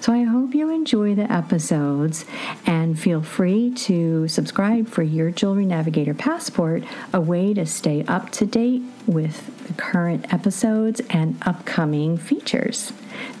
So 0.00 0.12
I 0.12 0.24
hope 0.24 0.54
you 0.54 0.70
enjoy 0.70 1.14
the 1.14 1.30
episodes 1.32 2.26
and 2.66 2.98
feel 2.98 3.22
free 3.22 3.70
to 3.70 4.28
subscribe 4.28 4.86
for 4.88 5.02
your 5.02 5.30
Jewelry 5.30 5.64
Navigator 5.64 6.12
Passport, 6.12 6.84
a 7.12 7.20
way 7.20 7.54
to 7.54 7.64
stay 7.64 8.04
up 8.04 8.30
to 8.32 8.44
date 8.44 8.82
with 9.06 9.66
the 9.66 9.72
current 9.74 10.32
episodes 10.32 11.00
and 11.08 11.36
upcoming 11.42 12.18
features. 12.18 12.92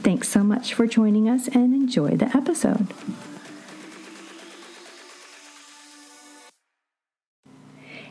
Thanks 0.02 0.28
so 0.28 0.42
much 0.42 0.72
for 0.72 0.86
joining 0.86 1.28
us 1.28 1.48
and 1.48 1.74
enjoy 1.74 2.16
the 2.16 2.34
episode. 2.34 2.86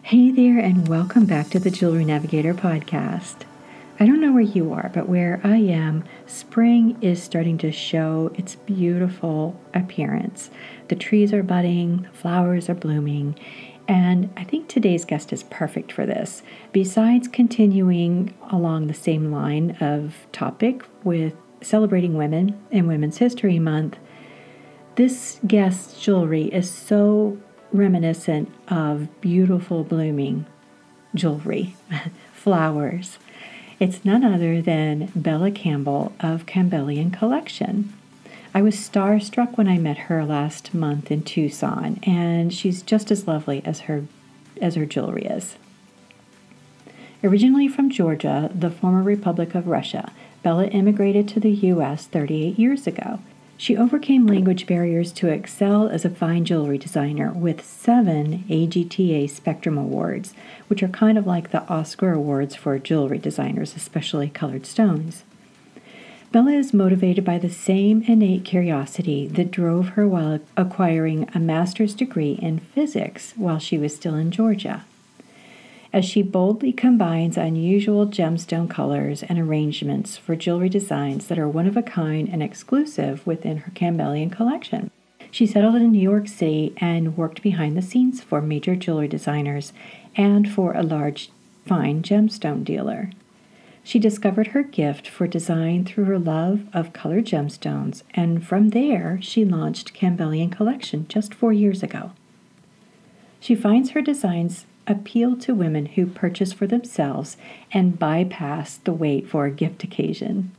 Hey 0.04 0.30
there, 0.32 0.60
and 0.60 0.88
welcome 0.88 1.26
back 1.26 1.50
to 1.52 1.60
the 1.60 1.72
Jewelry 1.72 2.06
Navigator 2.06 2.54
podcast. 2.54 3.46
I 4.04 4.06
don't 4.06 4.20
know 4.20 4.34
where 4.34 4.42
you 4.42 4.74
are, 4.74 4.92
but 4.94 5.08
where 5.08 5.40
I 5.46 5.56
am, 5.56 6.04
spring 6.28 6.98
is 7.00 7.24
starting 7.24 7.58
to 7.60 7.72
show 7.72 8.34
its 8.36 8.56
beautiful 8.56 9.58
appearance. 9.74 10.50
The 10.90 10.98
trees 10.98 11.32
are 11.32 11.42
budding, 11.42 12.02
the 12.02 12.10
flowers 12.10 12.68
are 12.68 12.74
blooming, 12.76 13.40
and 13.88 14.30
I 14.36 14.44
think 14.44 14.68
today's 14.68 15.06
guest 15.06 15.32
is 15.32 15.44
perfect 15.44 15.94
for 15.94 16.06
this. 16.06 16.44
Besides 16.74 17.30
continuing 17.30 18.34
along 18.50 18.88
the 18.88 18.94
same 18.94 19.32
line 19.32 19.78
of 19.80 20.28
topic 20.34 20.84
with 21.06 21.34
celebrating 21.62 22.16
women 22.16 22.62
in 22.72 22.88
Women's 22.88 23.20
History 23.20 23.58
Month, 23.58 23.96
this 24.98 25.40
guest's 25.48 26.02
jewelry 26.02 26.48
is 26.48 26.70
so 26.70 27.38
reminiscent 27.72 28.54
of 28.68 29.08
beautiful 29.22 29.86
blooming 29.86 30.46
jewelry, 31.16 31.78
flowers. 32.34 33.18
It's 33.80 34.06
none 34.06 34.24
other 34.24 34.62
than 34.62 35.12
Bella 35.16 35.52
Campbell 35.52 36.14
of 36.20 36.46
Campbellian 36.46 37.12
Collection. 37.12 37.92
I 38.54 38.62
was 38.62 38.76
starstruck 38.76 39.58
when 39.58 39.68
I 39.68 39.80
met 39.80 39.98
her 39.98 40.24
last 40.24 40.74
month 40.74 41.10
in 41.10 41.24
Tucson, 41.24 42.00
and 42.04 42.54
she's 42.54 42.84
just 42.84 43.10
as 43.10 43.28
lovely 43.28 43.64
as 43.66 43.82
her 43.82 44.06
as 44.62 44.76
her 44.76 44.86
jewelry 44.86 45.24
is. 45.24 45.56
Originally 47.24 47.68
from 47.68 47.90
Georgia, 47.90 48.52
the 48.54 48.70
former 48.70 49.02
Republic 49.02 49.56
of 49.56 49.68
Russia, 49.68 50.12
Bella 50.44 50.68
immigrated 50.68 51.28
to 51.30 51.40
the 51.40 51.52
U.S. 51.52 52.06
38 52.06 52.60
years 52.60 52.86
ago. 52.86 53.20
She 53.64 53.78
overcame 53.78 54.28
language 54.28 54.68
barriers 54.68 55.14
to 55.14 55.30
excel 55.30 55.88
as 55.88 56.04
a 56.04 56.10
fine 56.10 56.44
jewelry 56.44 56.78
designer 56.78 57.32
with 57.32 57.64
seven 57.64 58.44
AGTA 58.50 59.30
Spectrum 59.30 59.78
Awards, 59.78 60.34
which 60.68 60.84
are 60.84 60.90
kind 60.90 61.18
of 61.18 61.26
like 61.26 61.52
the 61.52 61.66
Oscar 61.70 62.12
Awards 62.12 62.56
for 62.56 62.78
jewelry 62.78 63.20
designers, 63.20 63.74
especially 63.74 64.28
colored 64.28 64.66
stones. 64.66 65.24
Bella 66.34 66.52
is 66.52 66.74
motivated 66.74 67.24
by 67.24 67.38
the 67.38 67.50
same 67.50 68.02
innate 68.02 68.44
curiosity 68.44 69.28
that 69.28 69.50
drove 69.50 69.92
her 69.96 70.06
while 70.10 70.42
acquiring 70.58 71.30
a 71.34 71.40
master's 71.40 71.96
degree 71.96 72.34
in 72.42 72.60
physics 72.60 73.34
while 73.38 73.60
she 73.60 73.78
was 73.78 73.96
still 73.96 74.16
in 74.16 74.30
Georgia 74.30 74.84
as 75.94 76.04
she 76.04 76.24
boldly 76.24 76.74
combines 76.74 77.38
unusual 77.38 78.08
gemstone 78.08 78.68
colors 78.68 79.22
and 79.22 79.38
arrangements 79.38 80.18
for 80.18 80.36
jewelry 80.36 80.68
designs 80.68 81.28
that 81.28 81.38
are 81.38 81.48
one 81.48 81.68
of 81.68 81.78
a 81.78 81.84
kind 81.84 82.28
and 82.28 82.42
exclusive 82.42 83.26
within 83.28 83.58
her 83.58 83.72
Campbellian 83.72 84.32
collection. 84.32 84.90
She 85.30 85.46
settled 85.46 85.76
in 85.76 85.92
New 85.92 86.02
York 86.02 86.28
City 86.28 86.74
and 86.78 87.16
worked 87.16 87.44
behind 87.44 87.78
the 87.78 87.82
scenes 87.82 88.22
for 88.22 88.42
major 88.42 88.76
jewelry 88.76 89.08
designers 89.08 89.72
and 90.16 90.52
for 90.52 90.74
a 90.74 90.84
large 90.84 91.30
fine 91.66 92.02
gemstone 92.02 92.64
dealer. 92.64 93.12
She 93.84 94.00
discovered 94.00 94.48
her 94.48 94.64
gift 94.64 95.08
for 95.08 95.28
design 95.28 95.86
through 95.86 96.06
her 96.06 96.20
love 96.20 96.66
of 96.74 96.94
colored 96.94 97.26
gemstones, 97.26 98.02
and 98.14 98.46
from 98.46 98.70
there 98.70 99.20
she 99.22 99.44
launched 99.44 99.94
Campbellian 99.94 100.52
Collection 100.52 101.06
just 101.08 101.34
four 101.34 101.52
years 101.52 101.84
ago. 101.84 102.12
She 103.40 103.56
finds 103.56 103.90
her 103.90 104.02
designs 104.02 104.66
appeal 104.88 105.36
to 105.38 105.56
women 105.56 105.86
who 105.88 106.06
purchase 106.06 106.54
for 106.54 106.68
themselves 106.68 107.38
and 107.72 108.00
bypass 108.00 108.78
the 108.78 108.94
wait 108.94 109.28
for 109.28 109.46
a 109.46 109.52
gift 109.52 109.84
occasion. 109.84 110.52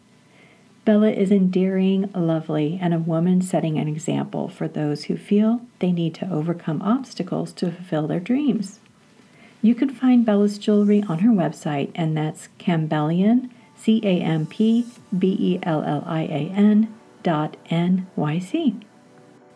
Bella 0.85 1.11
is 1.11 1.31
endearing, 1.31 2.11
lovely, 2.13 2.79
and 2.81 2.93
a 2.93 2.99
woman 2.99 3.41
setting 3.41 3.79
an 3.79 3.89
example 3.89 4.49
for 4.49 4.69
those 4.69 5.05
who 5.05 5.17
feel 5.17 5.63
they 5.79 5.93
need 5.93 6.15
to 6.17 6.31
overcome 6.31 6.83
obstacles 6.83 7.53
to 7.55 7.73
fulfill 7.73 8.07
their 8.07 8.21
dreams. 8.21 8.81
You 9.63 9.75
can 9.75 9.89
find 9.89 10.27
Bella's 10.27 10.59
jewelry 10.59 11.03
on 11.09 11.21
her 11.21 11.31
website, 11.31 11.91
and 11.95 12.15
that's 12.15 12.49
Campbellian, 12.59 13.49
C 13.77 14.01
A 14.05 14.21
M 14.21 14.45
P 14.45 14.87
B 15.17 15.37
E 15.41 15.59
L 15.63 15.83
L 15.83 16.05
I 16.07 16.23
A 16.25 16.53
N 16.55 16.95
dot 17.23 17.57
N 17.71 18.07
Y 18.15 18.39
C. 18.39 18.77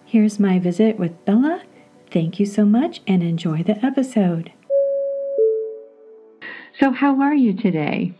Here's 0.06 0.41
my 0.41 0.59
visit 0.59 0.99
with 0.99 1.23
Bella. 1.27 1.62
Thank 2.11 2.41
you 2.41 2.47
so 2.47 2.65
much 2.65 3.03
and 3.06 3.23
enjoy 3.23 3.62
the 3.62 3.85
episode. 3.85 4.50
So, 6.81 6.93
how 6.93 7.21
are 7.21 7.34
you 7.34 7.55
today? 7.56 8.15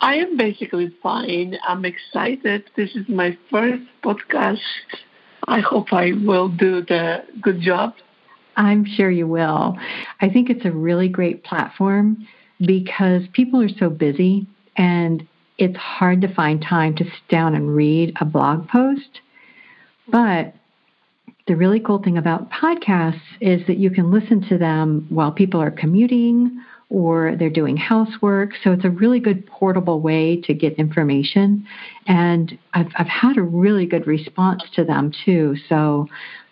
I 0.00 0.16
am 0.16 0.36
basically 0.36 0.94
fine. 1.02 1.56
I'm 1.66 1.84
excited. 1.86 2.64
This 2.76 2.94
is 2.94 3.08
my 3.08 3.38
first 3.50 3.82
podcast. 4.02 4.58
I 5.48 5.60
hope 5.60 5.92
I 5.92 6.12
will 6.12 6.48
do 6.48 6.82
the 6.82 7.24
good 7.40 7.62
job. 7.62 7.94
I'm 8.56 8.84
sure 8.84 9.10
you 9.10 9.26
will. 9.26 9.78
I 10.20 10.28
think 10.28 10.50
it's 10.50 10.66
a 10.66 10.70
really 10.70 11.08
great 11.08 11.44
platform 11.44 12.28
because 12.60 13.22
people 13.32 13.62
are 13.62 13.70
so 13.78 13.88
busy 13.88 14.46
and 14.76 15.26
it's 15.56 15.76
hard 15.76 16.20
to 16.20 16.34
find 16.34 16.62
time 16.62 16.94
to 16.96 17.04
sit 17.04 17.28
down 17.30 17.54
and 17.54 17.74
read 17.74 18.14
a 18.20 18.26
blog 18.26 18.68
post. 18.68 19.20
But 20.08 20.54
the 21.46 21.56
really 21.56 21.80
cool 21.80 22.02
thing 22.02 22.18
about 22.18 22.50
podcasts 22.50 23.20
is 23.40 23.66
that 23.66 23.78
you 23.78 23.90
can 23.90 24.10
listen 24.10 24.46
to 24.48 24.58
them 24.58 25.06
while 25.08 25.32
people 25.32 25.62
are 25.62 25.70
commuting 25.70 26.60
or 26.90 27.36
they're 27.36 27.50
doing 27.50 27.76
housework. 27.76 28.50
So 28.62 28.72
it's 28.72 28.84
a 28.84 28.90
really 28.90 29.20
good 29.20 29.46
portable 29.46 30.00
way 30.00 30.40
to 30.42 30.54
get 30.54 30.74
information. 30.74 31.66
And 32.06 32.58
I've, 32.72 32.88
I've 32.96 33.08
had 33.08 33.36
a 33.36 33.42
really 33.42 33.86
good 33.86 34.06
response 34.06 34.62
to 34.74 34.84
them 34.84 35.12
too. 35.24 35.56
So 35.68 36.06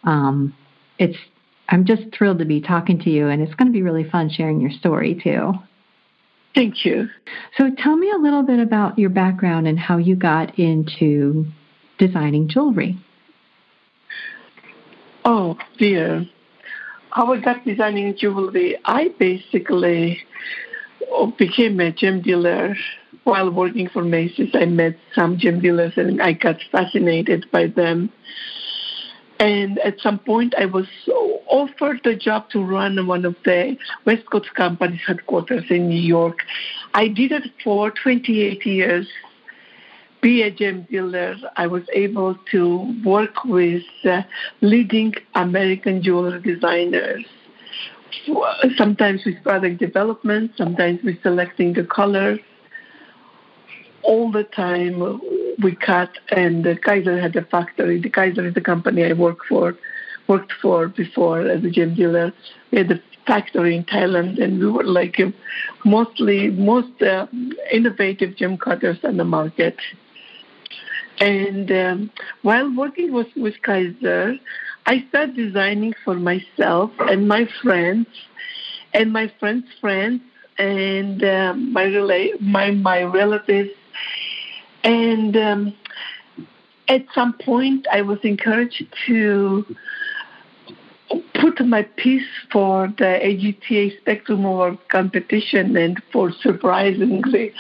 um, 0.04 0.54
it's 0.98 1.16
I'm 1.68 1.86
just 1.86 2.02
thrilled 2.16 2.38
to 2.40 2.44
be 2.44 2.60
talking 2.60 2.98
to 3.00 3.10
you, 3.10 3.28
and 3.28 3.40
it's 3.40 3.54
going 3.54 3.68
to 3.68 3.72
be 3.72 3.82
really 3.82 4.04
fun 4.04 4.28
sharing 4.28 4.60
your 4.60 4.72
story 4.72 5.18
too. 5.22 5.54
Thank 6.54 6.84
you. 6.84 7.08
So 7.56 7.70
tell 7.78 7.96
me 7.96 8.10
a 8.10 8.18
little 8.18 8.42
bit 8.42 8.58
about 8.58 8.98
your 8.98 9.08
background 9.08 9.66
and 9.66 9.78
how 9.78 9.96
you 9.96 10.14
got 10.14 10.58
into 10.58 11.46
designing 11.98 12.48
jewelry. 12.48 12.98
Oh 15.24 15.56
dear 15.78 16.26
how 17.12 17.32
I 17.32 17.40
got 17.40 17.64
designing 17.64 18.16
jewelry, 18.16 18.78
I 18.84 19.08
basically 19.18 20.20
uh, 21.14 21.26
became 21.26 21.78
a 21.80 21.92
gem 21.92 22.22
dealer 22.22 22.74
while 23.24 23.50
working 23.50 23.88
for 23.88 24.02
Macy's. 24.02 24.50
I 24.54 24.64
met 24.64 24.96
some 25.14 25.36
gem 25.38 25.60
dealers 25.60 25.92
and 25.96 26.22
I 26.22 26.32
got 26.32 26.56
fascinated 26.70 27.46
by 27.52 27.66
them. 27.66 28.10
And 29.38 29.78
at 29.80 30.00
some 30.00 30.20
point, 30.20 30.54
I 30.56 30.66
was 30.66 30.86
offered 31.48 32.00
the 32.04 32.14
job 32.14 32.48
to 32.50 32.62
run 32.62 33.06
one 33.06 33.24
of 33.24 33.36
the 33.44 33.76
West 34.06 34.24
Coast 34.30 34.54
company's 34.54 35.00
headquarters 35.06 35.64
in 35.68 35.88
New 35.88 36.00
York. 36.00 36.38
I 36.94 37.08
did 37.08 37.32
it 37.32 37.50
for 37.62 37.90
28 37.90 38.64
years. 38.64 39.06
Be 40.22 40.42
a 40.42 40.50
gem 40.50 40.86
dealer, 40.88 41.36
I 41.56 41.66
was 41.66 41.82
able 41.92 42.36
to 42.52 43.02
work 43.04 43.44
with 43.44 43.82
uh, 44.04 44.22
leading 44.60 45.14
American 45.34 46.02
jewelry 46.02 46.40
designers. 46.40 47.24
Sometimes 48.76 49.22
with 49.26 49.42
product 49.42 49.78
development, 49.78 50.52
sometimes 50.56 51.00
with 51.02 51.20
selecting 51.22 51.72
the 51.74 51.84
colors. 51.84 52.38
All 54.04 54.30
the 54.32 54.44
time 54.44 55.20
we 55.62 55.76
cut, 55.76 56.10
and 56.30 56.64
the 56.64 56.76
Kaiser 56.76 57.20
had 57.20 57.36
a 57.36 57.44
factory. 57.44 58.00
The 58.00 58.10
Kaiser 58.10 58.46
is 58.46 58.54
the 58.54 58.60
company 58.60 59.04
I 59.04 59.12
work 59.12 59.38
for, 59.48 59.76
worked 60.28 60.52
for 60.60 60.88
before 60.88 61.48
as 61.48 61.64
a 61.64 61.70
gem 61.70 61.94
dealer. 61.94 62.32
We 62.70 62.78
had 62.78 62.90
a 62.90 63.00
factory 63.26 63.76
in 63.76 63.84
Thailand, 63.84 64.42
and 64.42 64.58
we 64.58 64.68
were 64.70 64.84
like 64.84 65.20
mostly 65.84 66.50
most 66.50 67.00
uh, 67.02 67.26
innovative 67.72 68.36
gem 68.36 68.56
cutters 68.56 68.98
on 69.04 69.16
the 69.16 69.24
market. 69.24 69.76
And 71.20 71.70
um, 71.70 72.10
while 72.42 72.74
working 72.74 73.12
with, 73.12 73.28
with 73.36 73.60
Kaiser, 73.62 74.34
I 74.86 75.04
started 75.08 75.36
designing 75.36 75.94
for 76.04 76.14
myself 76.14 76.90
and 76.98 77.28
my 77.28 77.48
friends, 77.62 78.06
and 78.94 79.12
my 79.12 79.32
friends' 79.38 79.66
friends, 79.80 80.20
and 80.58 81.22
uh, 81.22 81.54
my 81.54 81.84
rela- 81.84 82.40
my 82.40 82.72
my 82.72 83.02
relatives. 83.02 83.70
And 84.84 85.36
um, 85.36 85.74
at 86.88 87.04
some 87.14 87.34
point, 87.34 87.86
I 87.92 88.02
was 88.02 88.18
encouraged 88.24 88.84
to 89.06 89.64
put 91.34 91.64
my 91.64 91.82
piece 91.82 92.26
for 92.50 92.88
the 92.98 93.04
AGTA 93.04 93.98
Spectrum 94.00 94.44
Award 94.44 94.78
competition, 94.88 95.76
and 95.76 96.02
for 96.12 96.32
surprisingly, 96.32 97.52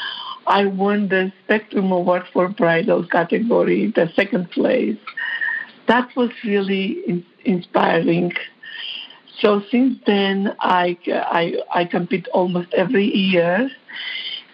I 0.46 0.66
won 0.66 1.08
the 1.08 1.32
Spectrum 1.44 1.92
Award 1.92 2.24
for 2.32 2.48
bridal 2.48 3.06
category, 3.06 3.92
the 3.94 4.10
second 4.14 4.50
place. 4.50 4.98
That 5.88 6.14
was 6.16 6.30
really 6.44 7.00
in- 7.06 7.26
inspiring. 7.44 8.32
So 9.40 9.62
since 9.70 9.98
then, 10.06 10.54
I, 10.60 10.96
I, 11.08 11.56
I 11.74 11.84
compete 11.84 12.28
almost 12.28 12.72
every 12.74 13.06
year. 13.06 13.70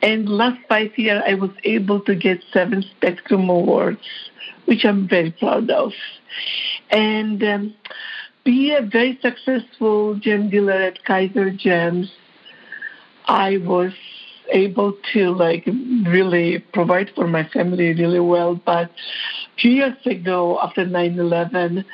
And 0.02 0.28
last 0.28 0.60
five 0.68 0.96
years, 0.96 1.22
I 1.26 1.34
was 1.34 1.50
able 1.64 2.00
to 2.02 2.14
get 2.14 2.42
seven 2.52 2.82
Spectrum 2.82 3.48
Awards, 3.48 4.30
which 4.66 4.84
I'm 4.84 5.08
very 5.08 5.32
proud 5.32 5.70
of. 5.70 5.92
And 6.90 7.42
um, 7.42 7.74
be 8.44 8.72
a 8.72 8.82
very 8.82 9.18
successful 9.20 10.14
gem 10.14 10.50
dealer 10.50 10.72
at 10.72 11.04
Kaiser 11.04 11.50
Gems, 11.50 12.10
I 13.26 13.58
was 13.58 13.92
able 14.50 14.94
to 15.12 15.30
like 15.30 15.66
really 16.06 16.58
provide 16.72 17.10
for 17.14 17.26
my 17.26 17.48
family 17.48 17.94
really 17.94 18.20
well. 18.20 18.54
But 18.54 18.90
a 18.90 19.60
few 19.60 19.72
years 19.72 19.96
ago, 20.06 20.58
after 20.62 20.84
9/11, 20.84 21.84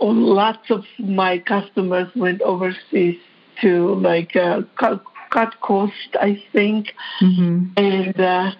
lots 0.00 0.70
of 0.70 0.84
my 0.98 1.38
customers 1.38 2.08
went 2.14 2.42
overseas 2.42 3.18
to 3.60 3.94
like 3.96 4.34
uh, 4.36 4.62
cut, 4.78 5.02
cut 5.30 5.60
cost, 5.60 6.16
I 6.20 6.42
think, 6.52 6.94
mm-hmm. 7.20 7.66
and 7.76 8.20
uh, 8.20 8.52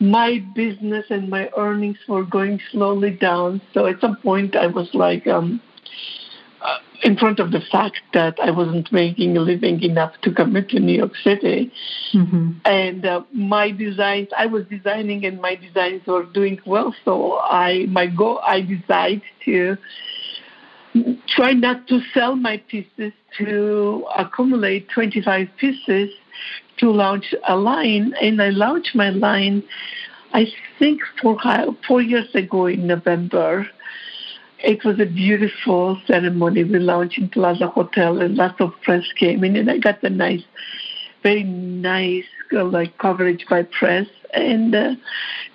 my 0.00 0.44
business 0.54 1.06
and 1.10 1.28
my 1.28 1.50
earnings 1.56 1.98
were 2.08 2.24
going 2.24 2.60
slowly 2.70 3.10
down. 3.10 3.60
So 3.72 3.86
at 3.86 4.00
some 4.00 4.16
point, 4.16 4.56
I 4.56 4.66
was 4.66 4.88
like. 4.94 5.26
Um, 5.26 5.60
in 7.04 7.18
front 7.18 7.38
of 7.38 7.52
the 7.52 7.60
fact 7.60 8.00
that 8.14 8.38
I 8.42 8.50
wasn't 8.50 8.90
making 8.90 9.36
a 9.36 9.40
living 9.40 9.82
enough 9.82 10.14
to 10.22 10.32
commit 10.32 10.70
to 10.70 10.80
New 10.80 10.96
York 10.96 11.14
City. 11.22 11.70
Mm-hmm. 12.14 12.52
And 12.64 13.04
uh, 13.04 13.22
my 13.30 13.70
designs, 13.70 14.28
I 14.36 14.46
was 14.46 14.64
designing 14.70 15.26
and 15.26 15.38
my 15.40 15.54
designs 15.54 16.06
were 16.06 16.24
doing 16.24 16.58
well. 16.64 16.94
So 17.04 17.38
I, 17.40 17.84
my 17.90 18.06
goal, 18.06 18.40
I 18.46 18.62
decided 18.62 19.22
to 19.44 19.76
try 21.28 21.52
not 21.52 21.86
to 21.88 22.00
sell 22.14 22.36
my 22.36 22.56
pieces 22.68 23.12
to 23.38 24.06
accumulate 24.16 24.88
25 24.88 25.48
pieces 25.58 26.10
to 26.78 26.90
launch 26.90 27.34
a 27.46 27.56
line. 27.56 28.14
And 28.20 28.40
I 28.40 28.48
launched 28.48 28.94
my 28.94 29.10
line, 29.10 29.62
I 30.32 30.46
think, 30.78 31.02
four, 31.20 31.38
four 31.86 32.00
years 32.00 32.34
ago 32.34 32.66
in 32.66 32.86
November. 32.86 33.68
It 34.64 34.82
was 34.82 34.98
a 34.98 35.04
beautiful 35.04 36.00
ceremony. 36.06 36.64
We 36.64 36.78
launched 36.78 37.18
in 37.18 37.28
Plaza 37.28 37.68
Hotel, 37.68 38.20
and 38.22 38.34
lots 38.34 38.60
of 38.60 38.72
press 38.82 39.04
came 39.14 39.44
in, 39.44 39.56
and 39.56 39.70
I 39.70 39.76
got 39.76 40.02
a 40.02 40.08
nice, 40.08 40.42
very 41.22 41.42
nice 41.42 42.24
uh, 42.50 42.64
like 42.64 42.96
coverage 42.96 43.44
by 43.48 43.64
press, 43.64 44.06
and 44.32 44.74
uh, 44.74 44.94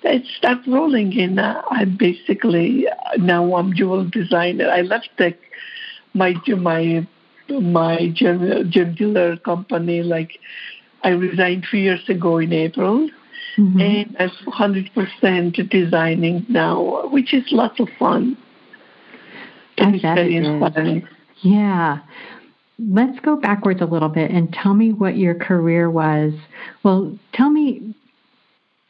it 0.04 0.24
started 0.38 0.68
rolling. 0.68 1.18
And 1.18 1.40
uh, 1.40 1.60
I 1.72 1.86
basically 1.86 2.86
now 3.18 3.52
I'm 3.56 3.74
jewel 3.74 4.04
designer. 4.04 4.70
I 4.70 4.82
left 4.82 5.10
the, 5.18 5.34
my 6.14 6.36
my 6.46 7.04
my 7.48 8.08
gem, 8.14 8.70
gem 8.70 8.94
dealer 8.94 9.36
company 9.38 10.04
like 10.04 10.38
I 11.02 11.08
resigned 11.08 11.64
three 11.68 11.82
years 11.82 12.08
ago 12.08 12.38
in 12.38 12.52
April. 12.52 13.10
Mm-hmm. 13.58 13.80
And 13.80 14.16
I'm 14.20 14.30
100% 14.30 15.68
designing 15.68 16.46
now, 16.48 17.08
which 17.08 17.34
is 17.34 17.42
lots 17.50 17.80
of 17.80 17.88
fun. 17.98 18.36
Yeah. 21.42 21.98
Let's 22.78 23.18
go 23.20 23.36
backwards 23.36 23.82
a 23.82 23.86
little 23.86 24.08
bit 24.08 24.30
and 24.30 24.52
tell 24.52 24.74
me 24.74 24.92
what 24.92 25.16
your 25.16 25.34
career 25.34 25.90
was. 25.90 26.32
Well, 26.82 27.18
tell 27.34 27.50
me 27.50 27.94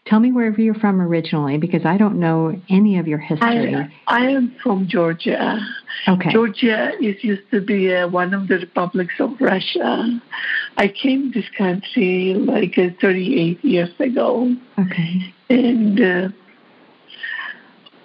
tell 0.07 0.21
me 0.21 0.33
wherever 0.33 0.61
you're 0.61 0.75
from 0.75 1.01
originally 1.01 1.57
because 1.57 1.85
I 1.85 1.97
don't 1.97 2.19
know 2.19 2.61
any 2.69 2.99
of 2.99 3.07
your 3.07 3.19
history. 3.19 3.77
I, 3.77 3.89
I 4.09 4.27
am 4.31 4.57
from 4.63 4.89
Georgia. 4.89 5.59
Okay. 6.09 6.33
Georgia 6.33 6.93
is 7.01 7.23
used 7.23 7.49
to 7.53 7.61
be 7.61 7.95
uh, 7.95 8.09
one 8.09 8.35
of 8.35 8.49
the 8.49 8.57
republics 8.57 9.15
of 9.21 9.41
Russia. 9.41 10.21
I 10.77 10.89
came 10.89 11.33
to 11.33 11.41
this 11.41 11.49
country 11.57 12.35
like 12.35 12.77
uh, 12.77 12.89
38 13.01 13.65
years 13.65 13.91
ago. 14.01 14.55
Okay. 14.79 15.35
And 15.49 16.01
uh, 16.01 16.29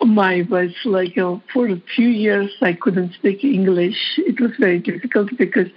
my 0.06 0.46
was 0.50 0.72
like 0.86 1.16
for 1.16 1.68
a 1.68 1.82
few 1.96 2.08
years 2.08 2.52
I 2.62 2.74
couldn't 2.74 3.14
speak 3.14 3.44
English. 3.44 3.98
It 4.18 4.40
was 4.40 4.52
very 4.60 4.80
difficult 4.80 5.30
because 5.38 5.68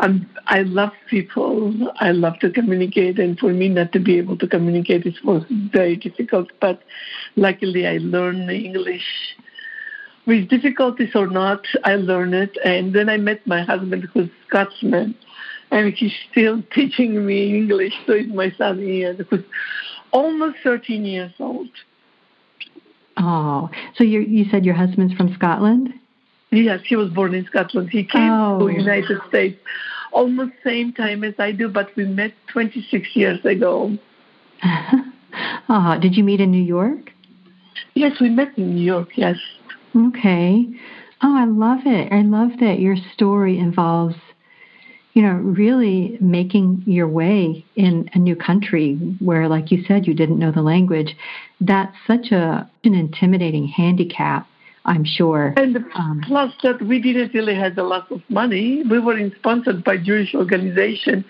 I'm, 0.00 0.28
I 0.46 0.62
love 0.62 0.92
people. 1.08 1.92
I 2.00 2.12
love 2.12 2.38
to 2.40 2.50
communicate, 2.50 3.18
and 3.18 3.38
for 3.38 3.52
me 3.52 3.68
not 3.68 3.92
to 3.92 4.00
be 4.00 4.18
able 4.18 4.36
to 4.38 4.46
communicate 4.46 5.06
it 5.06 5.24
was 5.24 5.44
very 5.72 5.96
difficult. 5.96 6.48
But 6.60 6.82
luckily, 7.36 7.86
I 7.86 7.98
learned 7.98 8.50
English. 8.50 9.36
With 10.26 10.48
difficulties 10.48 11.14
or 11.14 11.26
not, 11.26 11.64
I 11.84 11.94
learned 11.96 12.34
it, 12.34 12.58
and 12.64 12.94
then 12.94 13.08
I 13.08 13.16
met 13.16 13.46
my 13.46 13.62
husband, 13.62 14.08
who's 14.12 14.28
Scotsman, 14.46 15.14
and 15.70 15.94
he's 15.94 16.12
still 16.30 16.62
teaching 16.74 17.24
me 17.24 17.56
English. 17.56 17.94
So 18.06 18.12
is 18.12 18.26
my 18.28 18.50
son 18.58 18.80
Ian, 18.80 19.26
who's 19.30 19.44
almost 20.12 20.58
13 20.62 21.04
years 21.04 21.32
old. 21.38 21.70
Oh, 23.28 23.68
so 23.94 24.04
you 24.04 24.20
you 24.20 24.46
said 24.50 24.64
your 24.64 24.74
husband's 24.74 25.12
from 25.12 25.34
Scotland? 25.34 25.92
Yes, 26.50 26.80
he 26.86 26.96
was 26.96 27.10
born 27.10 27.34
in 27.34 27.44
Scotland. 27.44 27.90
He 27.90 28.04
came 28.04 28.32
oh. 28.32 28.58
to 28.58 28.66
the 28.66 28.72
United 28.72 29.18
States 29.28 29.60
almost 30.12 30.52
same 30.64 30.94
time 30.94 31.22
as 31.24 31.34
I 31.38 31.52
do, 31.52 31.68
but 31.68 31.94
we 31.94 32.06
met 32.06 32.32
26 32.52 33.14
years 33.14 33.44
ago. 33.44 33.98
oh, 35.68 35.98
did 36.00 36.16
you 36.16 36.24
meet 36.24 36.40
in 36.40 36.50
New 36.50 36.62
York? 36.62 37.12
Yes, 37.94 38.18
we 38.18 38.30
met 38.30 38.56
in 38.56 38.74
New 38.76 38.84
York. 38.84 39.10
Yes. 39.16 39.36
Okay. 39.94 40.66
Oh, 41.22 41.36
I 41.36 41.44
love 41.44 41.80
it. 41.84 42.10
I 42.10 42.22
love 42.22 42.50
that 42.60 42.80
your 42.80 42.96
story 43.12 43.58
involves 43.58 44.16
you 45.18 45.24
know, 45.24 45.32
really 45.32 46.16
making 46.20 46.80
your 46.86 47.08
way 47.08 47.64
in 47.74 48.08
a 48.14 48.18
new 48.20 48.36
country 48.36 48.94
where, 49.18 49.48
like 49.48 49.72
you 49.72 49.82
said, 49.82 50.06
you 50.06 50.14
didn't 50.14 50.38
know 50.38 50.52
the 50.52 50.62
language, 50.62 51.16
that's 51.60 51.96
such 52.06 52.30
a 52.30 52.70
an 52.84 52.94
intimidating 52.94 53.66
handicap. 53.66 54.46
I'm 54.84 55.04
sure. 55.04 55.54
And 55.56 55.76
um, 55.96 56.22
plus 56.24 56.54
that 56.62 56.80
we 56.80 57.02
didn't 57.02 57.34
really 57.34 57.56
have 57.56 57.76
a 57.78 57.82
lot 57.82 58.12
of 58.12 58.22
money. 58.28 58.84
We 58.88 59.00
were 59.00 59.18
sponsored 59.40 59.82
by 59.82 59.96
Jewish 59.96 60.36
organization. 60.36 61.24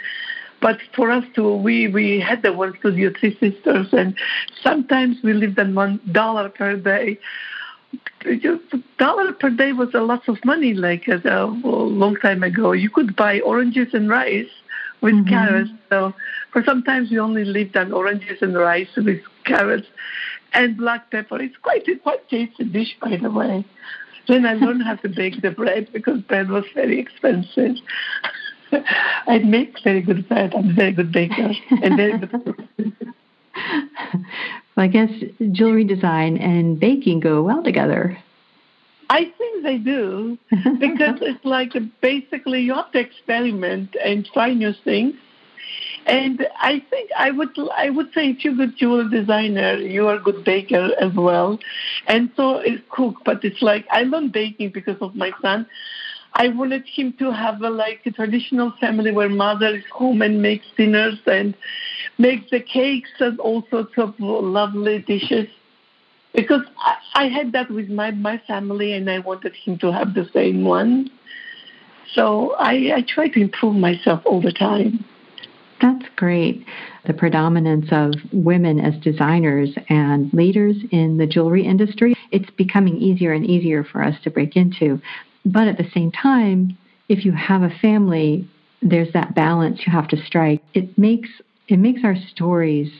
But 0.60 0.80
for 0.94 1.10
us 1.10 1.24
to, 1.36 1.54
we, 1.56 1.88
we 1.88 2.20
had 2.20 2.42
the 2.42 2.52
one 2.52 2.74
studio, 2.80 3.10
Three 3.18 3.38
Sisters, 3.40 3.86
and 3.92 4.14
sometimes 4.62 5.16
we 5.24 5.32
lived 5.32 5.58
on 5.58 5.74
one 5.74 5.98
dollar 6.12 6.50
per 6.50 6.76
day 6.76 7.18
dollar 8.98 9.32
per 9.32 9.50
day 9.50 9.72
was 9.72 9.94
a 9.94 10.00
lot 10.00 10.28
of 10.28 10.44
money. 10.44 10.74
Like 10.74 11.08
a, 11.08 11.20
a 11.24 11.46
long 11.46 12.16
time 12.16 12.42
ago, 12.42 12.72
you 12.72 12.90
could 12.90 13.16
buy 13.16 13.40
oranges 13.40 13.88
and 13.94 14.08
rice 14.08 14.46
with 15.00 15.14
mm-hmm. 15.14 15.28
carrots. 15.28 15.70
So 15.88 16.14
for 16.52 16.62
sometimes 16.64 17.10
we 17.10 17.18
only 17.18 17.44
lived 17.44 17.76
on 17.76 17.92
oranges 17.92 18.42
and 18.42 18.54
rice 18.54 18.88
with 18.96 19.20
carrots 19.44 19.86
and 20.52 20.76
black 20.76 21.10
pepper. 21.10 21.40
It's 21.40 21.56
quite 21.56 21.86
a 21.88 21.96
quite 21.96 22.28
tasty 22.28 22.64
dish, 22.64 22.96
by 23.00 23.16
the 23.16 23.30
way. 23.30 23.64
Then 24.26 24.44
I 24.44 24.54
learned 24.54 24.82
how 24.82 24.96
to 24.96 25.08
bake 25.08 25.40
the 25.40 25.50
bread 25.50 25.88
because 25.92 26.20
bread 26.20 26.50
was 26.50 26.64
very 26.74 26.98
expensive. 27.00 27.76
I 29.26 29.38
make 29.38 29.82
very 29.82 30.02
good 30.02 30.28
bread. 30.28 30.54
I'm 30.54 30.70
a 30.70 30.72
very 30.74 30.92
good 30.92 31.12
baker 31.12 31.52
and 31.82 31.96
very 31.96 32.18
good. 32.18 32.66
I 34.78 34.86
guess 34.88 35.10
jewelry 35.52 35.84
design 35.84 36.36
and 36.36 36.78
baking 36.78 37.20
go 37.20 37.42
well 37.42 37.62
together. 37.62 38.18
I 39.10 39.24
think 39.24 39.62
they 39.62 39.78
do 39.78 40.38
because 40.50 41.18
it's 41.22 41.44
like 41.44 41.72
basically 42.00 42.60
you 42.62 42.74
have 42.74 42.92
to 42.92 42.98
experiment 42.98 43.96
and 44.02 44.26
try 44.26 44.52
new 44.52 44.72
things. 44.84 45.14
And 46.06 46.46
I 46.58 46.80
think 46.90 47.10
I 47.16 47.30
would 47.30 47.50
I 47.76 47.90
would 47.90 48.12
say 48.14 48.30
if 48.30 48.44
you're 48.44 48.54
a 48.54 48.56
good 48.56 48.76
jewelry 48.76 49.10
designer, 49.10 49.74
you 49.74 50.08
are 50.08 50.14
a 50.14 50.20
good 50.20 50.44
baker 50.44 50.90
as 51.00 51.12
well. 51.14 51.58
And 52.06 52.30
so 52.36 52.58
it's 52.58 52.82
cook, 52.90 53.16
but 53.24 53.44
it's 53.44 53.60
like 53.60 53.86
I 53.90 54.04
learned 54.04 54.32
baking 54.32 54.70
because 54.70 54.96
of 55.00 55.14
my 55.14 55.32
son. 55.42 55.66
I 56.38 56.48
wanted 56.48 56.84
him 56.86 57.14
to 57.18 57.32
have 57.32 57.62
a 57.62 57.68
like 57.68 58.00
a 58.06 58.12
traditional 58.12 58.72
family 58.80 59.10
where 59.10 59.28
mother 59.28 59.74
is 59.74 59.84
home 59.90 60.22
and 60.22 60.40
makes 60.40 60.66
dinners 60.76 61.18
and 61.26 61.52
makes 62.16 62.48
the 62.52 62.60
cakes 62.60 63.10
and 63.18 63.40
all 63.40 63.64
sorts 63.70 63.94
of 63.98 64.14
lovely 64.20 65.00
dishes. 65.00 65.48
Because 66.32 66.62
I, 66.78 67.24
I 67.24 67.28
had 67.28 67.50
that 67.52 67.70
with 67.70 67.88
my, 67.88 68.12
my 68.12 68.40
family 68.46 68.92
and 68.92 69.10
I 69.10 69.18
wanted 69.18 69.54
him 69.54 69.78
to 69.78 69.92
have 69.92 70.14
the 70.14 70.28
same 70.32 70.64
one. 70.64 71.10
So 72.14 72.54
I, 72.54 72.92
I 72.94 73.04
try 73.06 73.28
to 73.28 73.40
improve 73.40 73.74
myself 73.74 74.22
all 74.24 74.40
the 74.40 74.52
time. 74.52 75.04
That's 75.80 76.06
great. 76.16 76.64
The 77.06 77.14
predominance 77.14 77.86
of 77.90 78.12
women 78.32 78.80
as 78.80 78.94
designers 79.02 79.70
and 79.88 80.32
leaders 80.32 80.76
in 80.90 81.18
the 81.18 81.26
jewelry 81.26 81.64
industry, 81.64 82.14
it's 82.30 82.50
becoming 82.50 82.96
easier 82.96 83.32
and 83.32 83.44
easier 83.44 83.84
for 83.84 84.02
us 84.02 84.14
to 84.22 84.30
break 84.30 84.56
into. 84.56 85.00
But 85.44 85.68
at 85.68 85.78
the 85.78 85.88
same 85.94 86.10
time, 86.10 86.76
if 87.08 87.24
you 87.24 87.32
have 87.32 87.62
a 87.62 87.70
family, 87.70 88.48
there's 88.82 89.12
that 89.12 89.34
balance 89.34 89.80
you 89.86 89.92
have 89.92 90.08
to 90.08 90.16
strike. 90.24 90.62
It 90.74 90.96
makes 90.98 91.28
it 91.68 91.78
makes 91.78 92.00
our 92.04 92.16
stories 92.30 92.90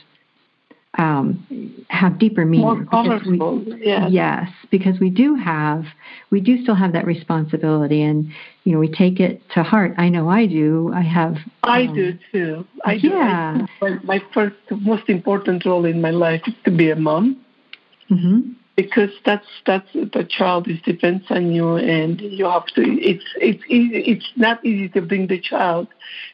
um, 0.99 1.85
have 1.88 2.18
deeper 2.18 2.45
meaning. 2.45 2.66
More 2.66 2.85
colorful, 2.85 3.61
we, 3.61 3.85
yes. 3.85 4.09
yes, 4.11 4.49
because 4.71 4.99
we 5.00 5.11
do 5.11 5.37
have, 5.37 5.85
we 6.30 6.40
do 6.40 6.62
still 6.62 6.75
have 6.75 6.92
that 6.92 7.07
responsibility, 7.07 8.02
and 8.02 8.30
you 8.64 8.73
know, 8.73 8.78
we 8.78 8.88
take 8.88 9.21
it 9.21 9.40
to 9.50 9.62
heart. 9.62 9.95
I 9.97 10.09
know 10.09 10.28
I 10.28 10.47
do. 10.47 10.90
I 10.95 11.02
have. 11.02 11.37
I 11.62 11.85
um, 11.85 11.95
do 11.95 12.18
too. 12.33 12.66
I 12.85 12.95
yeah. 12.95 13.66
do. 13.80 13.87
I, 13.87 14.04
my 14.04 14.23
first, 14.35 14.57
most 14.71 15.09
important 15.09 15.64
role 15.64 15.85
in 15.85 16.00
my 16.00 16.11
life 16.11 16.42
is 16.47 16.54
to 16.64 16.71
be 16.71 16.90
a 16.90 16.97
mom. 16.97 17.45
Mm-hmm 18.11 18.52
because 18.78 19.11
that's 19.25 19.49
that's 19.66 19.92
the 19.92 20.25
child 20.30 20.68
is 20.68 20.80
depends 20.82 21.25
on 21.30 21.50
you 21.50 21.75
and 21.75 22.20
you 22.20 22.44
have 22.44 22.66
to 22.66 22.80
it's 22.80 23.25
it's 23.40 23.64
easy 23.66 23.97
it's 24.12 24.30
not 24.37 24.64
easy 24.64 24.88
to 24.88 25.02
bring 25.02 25.26
the 25.26 25.40
child 25.40 25.88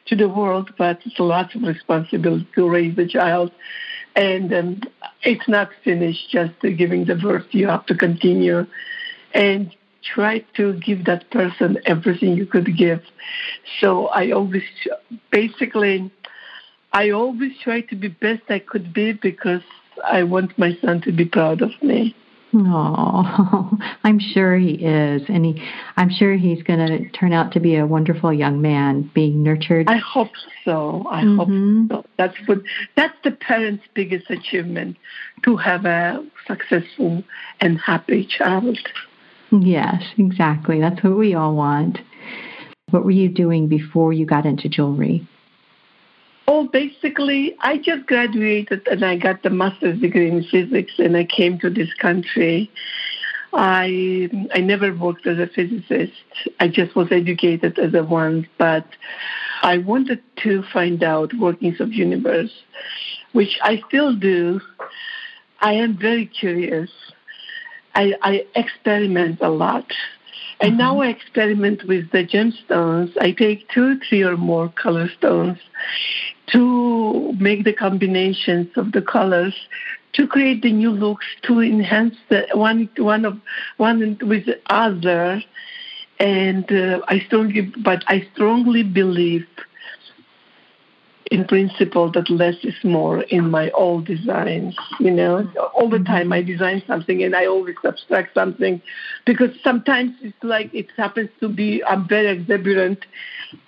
to 0.05 0.15
the 0.15 0.29
world 0.29 0.71
but 0.77 0.99
it's 1.05 1.17
a 1.17 1.23
lot 1.23 1.55
of 1.55 1.63
responsibility 1.63 2.47
to 2.53 2.69
raise 2.69 2.95
the 2.95 3.07
child. 3.07 3.51
And 4.15 4.53
um, 4.53 4.81
it's 5.23 5.47
not 5.47 5.69
finished 5.83 6.29
just 6.29 6.53
giving 6.61 7.05
the 7.05 7.15
birth 7.15 7.47
you 7.49 7.67
have 7.67 7.87
to 7.87 7.95
continue 7.95 8.67
and 9.33 9.75
try 10.03 10.45
to 10.55 10.73
give 10.73 11.05
that 11.05 11.29
person 11.31 11.79
everything 11.85 12.37
you 12.37 12.45
could 12.45 12.77
give. 12.77 13.01
So 13.79 14.05
i 14.19 14.29
always 14.29 14.69
basically 15.31 16.11
i 16.93 17.09
always 17.09 17.53
try 17.63 17.81
to 17.81 17.95
be 17.95 18.09
best 18.09 18.43
i 18.49 18.59
could 18.59 18.93
be 18.93 19.13
because 19.13 19.65
i 20.03 20.21
want 20.21 20.55
my 20.59 20.77
son 20.83 21.01
to 21.01 21.11
be 21.11 21.25
proud 21.25 21.63
of 21.63 21.71
me 21.81 22.15
Oh, 22.57 23.77
I'm 24.03 24.19
sure 24.19 24.57
he 24.57 24.75
is, 24.75 25.23
and 25.27 25.45
he, 25.45 25.61
I'm 25.97 26.09
sure 26.09 26.35
he's 26.35 26.63
going 26.63 26.79
to 26.79 27.09
turn 27.09 27.33
out 27.33 27.51
to 27.53 27.59
be 27.59 27.75
a 27.75 27.85
wonderful 27.85 28.31
young 28.31 28.61
man, 28.61 29.11
being 29.13 29.43
nurtured. 29.43 29.89
I 29.89 29.97
hope 29.97 30.31
so. 30.63 31.05
I 31.09 31.23
mm-hmm. 31.23 31.87
hope 31.87 32.05
so. 32.05 32.09
That's 32.17 32.35
what. 32.45 32.59
That's 32.95 33.15
the 33.23 33.31
parents' 33.31 33.83
biggest 33.93 34.29
achievement: 34.29 34.95
to 35.43 35.57
have 35.57 35.85
a 35.85 36.25
successful 36.47 37.23
and 37.59 37.79
happy 37.79 38.25
child. 38.25 38.77
Yes, 39.51 40.01
exactly. 40.17 40.79
That's 40.79 41.03
what 41.03 41.17
we 41.17 41.33
all 41.33 41.55
want. 41.55 41.99
What 42.91 43.03
were 43.03 43.11
you 43.11 43.29
doing 43.29 43.67
before 43.67 44.13
you 44.13 44.25
got 44.25 44.45
into 44.45 44.69
jewelry? 44.69 45.27
Oh, 46.47 46.67
basically, 46.67 47.55
I 47.59 47.77
just 47.77 48.05
graduated 48.05 48.87
and 48.87 49.03
I 49.03 49.15
got 49.15 49.41
the 49.41 49.49
master's 49.49 49.99
degree 49.99 50.29
in 50.29 50.43
physics, 50.43 50.93
and 50.99 51.17
I 51.17 51.23
came 51.23 51.57
to 51.59 51.69
this 51.69 51.91
country. 51.95 52.69
I 53.53 54.29
I 54.53 54.59
never 54.59 54.93
worked 54.93 55.25
as 55.25 55.39
a 55.39 55.47
physicist. 55.47 56.13
I 56.59 56.67
just 56.67 56.95
was 56.95 57.07
educated 57.11 57.79
as 57.79 57.93
a 57.93 58.03
one, 58.03 58.47
but 58.57 58.85
I 59.63 59.79
wanted 59.79 60.21
to 60.43 60.63
find 60.71 61.03
out 61.03 61.33
workings 61.33 61.79
of 61.79 61.91
universe, 61.91 62.51
which 63.31 63.57
I 63.63 63.81
still 63.87 64.15
do. 64.15 64.61
I 65.61 65.73
am 65.73 65.97
very 65.97 66.27
curious. 66.27 66.91
I, 67.95 68.13
I 68.21 68.45
experiment 68.55 69.39
a 69.41 69.49
lot. 69.49 69.91
And 70.61 70.71
mm-hmm. 70.71 70.77
now 70.77 70.99
I 71.01 71.07
experiment 71.07 71.85
with 71.87 72.11
the 72.11 72.25
gemstones. 72.25 73.11
I 73.19 73.31
take 73.31 73.69
two, 73.69 73.99
three, 74.07 74.23
or 74.23 74.37
more 74.37 74.69
color 74.69 75.09
stones 75.17 75.59
to 76.47 77.33
make 77.39 77.63
the 77.63 77.73
combinations 77.73 78.67
of 78.77 78.91
the 78.91 79.01
colors 79.01 79.53
to 80.13 80.27
create 80.27 80.61
the 80.61 80.71
new 80.71 80.91
looks 80.91 81.25
to 81.43 81.59
enhance 81.59 82.15
the 82.29 82.47
one 82.53 82.89
one 82.97 83.25
of 83.25 83.39
one 83.77 84.17
with 84.21 84.45
the 84.45 84.59
other 84.67 85.41
and 86.19 86.71
uh, 86.71 87.01
i 87.07 87.19
strongly 87.19 87.61
but 87.83 88.03
i 88.07 88.25
strongly 88.33 88.83
believe 88.83 89.45
in 91.31 91.45
principle 91.45 92.11
that 92.11 92.29
less 92.29 92.55
is 92.63 92.75
more 92.83 93.21
in 93.23 93.49
my 93.49 93.71
old 93.71 94.05
designs 94.05 94.75
you 94.99 95.11
know? 95.11 95.49
All 95.73 95.89
the 95.89 95.99
time 95.99 96.31
i 96.31 96.41
design 96.41 96.83
something 96.85 97.23
and 97.23 97.35
i 97.35 97.45
always 97.45 97.75
abstract 97.83 98.33
something 98.33 98.81
because 99.25 99.49
sometimes 99.63 100.11
it's 100.21 100.43
like 100.43 100.73
it 100.73 100.87
happens 100.95 101.29
to 101.39 101.49
be 101.49 101.83
i'm 101.83 102.07
very 102.07 102.27
exuberant. 102.27 103.05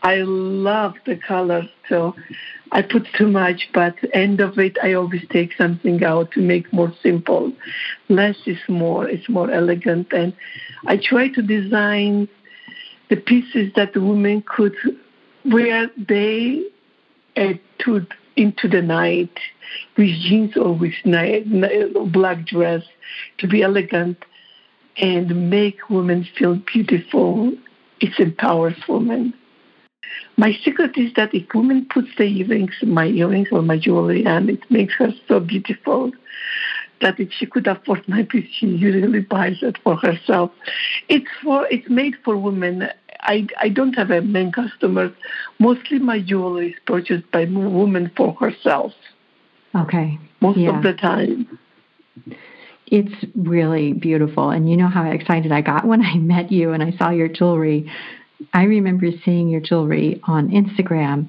I 0.03 0.17
love 0.17 0.95
the 1.05 1.15
colors 1.15 1.67
so 1.89 2.15
i 2.71 2.81
put 2.81 3.07
too 3.17 3.27
much 3.27 3.69
but 3.73 3.95
end 4.13 4.39
of 4.39 4.59
it 4.59 4.77
i 4.83 4.93
always 4.93 5.25
take 5.31 5.53
something 5.57 6.03
out 6.03 6.31
to 6.33 6.41
make 6.41 6.71
more 6.71 6.93
simple. 7.01 7.53
Less 8.09 8.37
is 8.45 8.59
more 8.67 9.07
it's 9.07 9.29
more 9.29 9.49
elegant 9.49 10.13
and 10.13 10.33
i 10.85 10.97
try 10.97 11.29
to 11.29 11.41
design 11.41 12.27
the 13.09 13.15
pieces 13.15 13.71
that 13.75 13.93
the 13.93 14.01
women 14.01 14.43
could 14.43 14.75
wear 15.45 15.89
they 15.97 16.61
to 17.79 18.05
into 18.35 18.67
the 18.67 18.81
night 18.81 19.35
with 19.97 20.09
jeans 20.21 20.55
or 20.55 20.73
with 20.73 20.93
night, 21.03 21.45
black 22.11 22.45
dress 22.45 22.83
to 23.39 23.47
be 23.47 23.63
elegant 23.63 24.23
and 24.97 25.49
make 25.49 25.89
women 25.89 26.27
feel 26.37 26.55
beautiful. 26.55 27.51
It 27.99 28.19
empowers 28.19 28.77
women. 28.87 29.33
My 30.37 30.53
secret 30.63 30.97
is 30.97 31.13
that 31.15 31.33
if 31.33 31.51
woman 31.53 31.87
puts 31.91 32.09
the 32.17 32.23
earrings, 32.25 32.75
my 32.83 33.07
earrings 33.07 33.49
or 33.51 33.61
my 33.61 33.77
jewelry 33.77 34.25
on, 34.25 34.49
it 34.49 34.69
makes 34.69 34.93
her 34.95 35.11
so 35.27 35.39
beautiful 35.39 36.11
that 37.01 37.19
if 37.19 37.31
she 37.31 37.45
could 37.45 37.67
afford 37.67 38.07
my 38.07 38.23
piece, 38.23 38.49
she 38.51 38.67
usually 38.67 39.19
buys 39.19 39.61
it 39.61 39.77
for 39.83 39.95
herself. 39.95 40.51
It's 41.09 41.29
for 41.43 41.67
it's 41.69 41.89
made 41.89 42.15
for 42.23 42.37
women. 42.37 42.89
I 43.21 43.47
I 43.59 43.69
don't 43.69 43.93
have 43.93 44.11
a 44.11 44.21
men 44.21 44.51
customers. 44.51 45.11
Mostly 45.59 45.99
my 45.99 46.19
jewelry 46.19 46.69
is 46.71 46.75
purchased 46.85 47.29
by 47.31 47.45
women 47.45 48.11
for 48.15 48.33
herself. 48.33 48.93
Okay. 49.75 50.19
Most 50.41 50.59
yeah. 50.59 50.77
of 50.77 50.83
the 50.83 50.93
time. 50.93 51.59
It's 52.87 53.13
really 53.35 53.93
beautiful. 53.93 54.49
And 54.49 54.69
you 54.69 54.77
know 54.77 54.87
how 54.87 55.09
excited 55.09 55.51
I 55.51 55.61
got 55.61 55.85
when 55.85 56.01
I 56.01 56.15
met 56.17 56.51
you 56.51 56.71
and 56.71 56.81
I 56.81 56.91
saw 56.97 57.09
your 57.09 57.27
jewelry. 57.27 57.91
I 58.53 58.63
remember 58.63 59.07
seeing 59.25 59.49
your 59.49 59.61
jewelry 59.61 60.21
on 60.25 60.49
Instagram, 60.49 61.27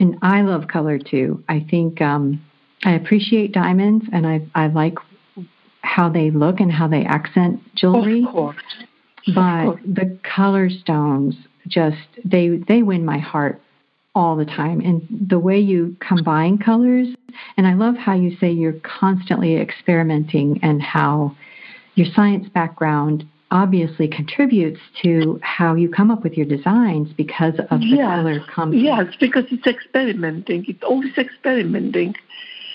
and 0.00 0.16
I 0.22 0.42
love 0.42 0.66
color 0.66 0.98
too. 0.98 1.42
I 1.48 1.64
think 1.70 2.00
um, 2.00 2.44
I 2.84 2.94
appreciate 2.94 3.52
diamonds, 3.52 4.04
and 4.12 4.26
I 4.26 4.46
I 4.54 4.66
like 4.66 4.94
how 5.82 6.08
they 6.08 6.30
look 6.30 6.60
and 6.60 6.70
how 6.70 6.88
they 6.88 7.04
accent 7.04 7.60
jewelry. 7.74 8.24
Of 8.24 8.32
course. 8.32 8.56
But 9.34 9.76
the 9.84 10.18
color 10.22 10.70
stones 10.70 11.34
just 11.66 11.98
they 12.24 12.60
they 12.68 12.82
win 12.82 13.04
my 13.04 13.18
heart 13.18 13.60
all 14.14 14.36
the 14.36 14.44
time 14.44 14.80
and 14.80 15.06
the 15.28 15.38
way 15.38 15.58
you 15.58 15.96
combine 16.00 16.58
colors 16.58 17.08
and 17.56 17.66
I 17.66 17.74
love 17.74 17.94
how 17.96 18.14
you 18.14 18.36
say 18.38 18.50
you're 18.50 18.80
constantly 18.82 19.56
experimenting 19.56 20.58
and 20.62 20.82
how 20.82 21.36
your 21.94 22.06
science 22.14 22.48
background 22.48 23.28
obviously 23.50 24.08
contributes 24.08 24.80
to 25.02 25.40
how 25.42 25.74
you 25.74 25.88
come 25.88 26.10
up 26.10 26.22
with 26.22 26.34
your 26.34 26.46
designs 26.46 27.08
because 27.16 27.54
of 27.70 27.80
the 27.80 27.86
yes. 27.86 28.06
color 28.06 28.40
combination. 28.54 28.86
Yes, 28.86 29.14
because 29.18 29.44
it's 29.50 29.66
experimenting. 29.66 30.64
It's 30.68 30.82
always 30.82 31.16
experimenting. 31.16 32.14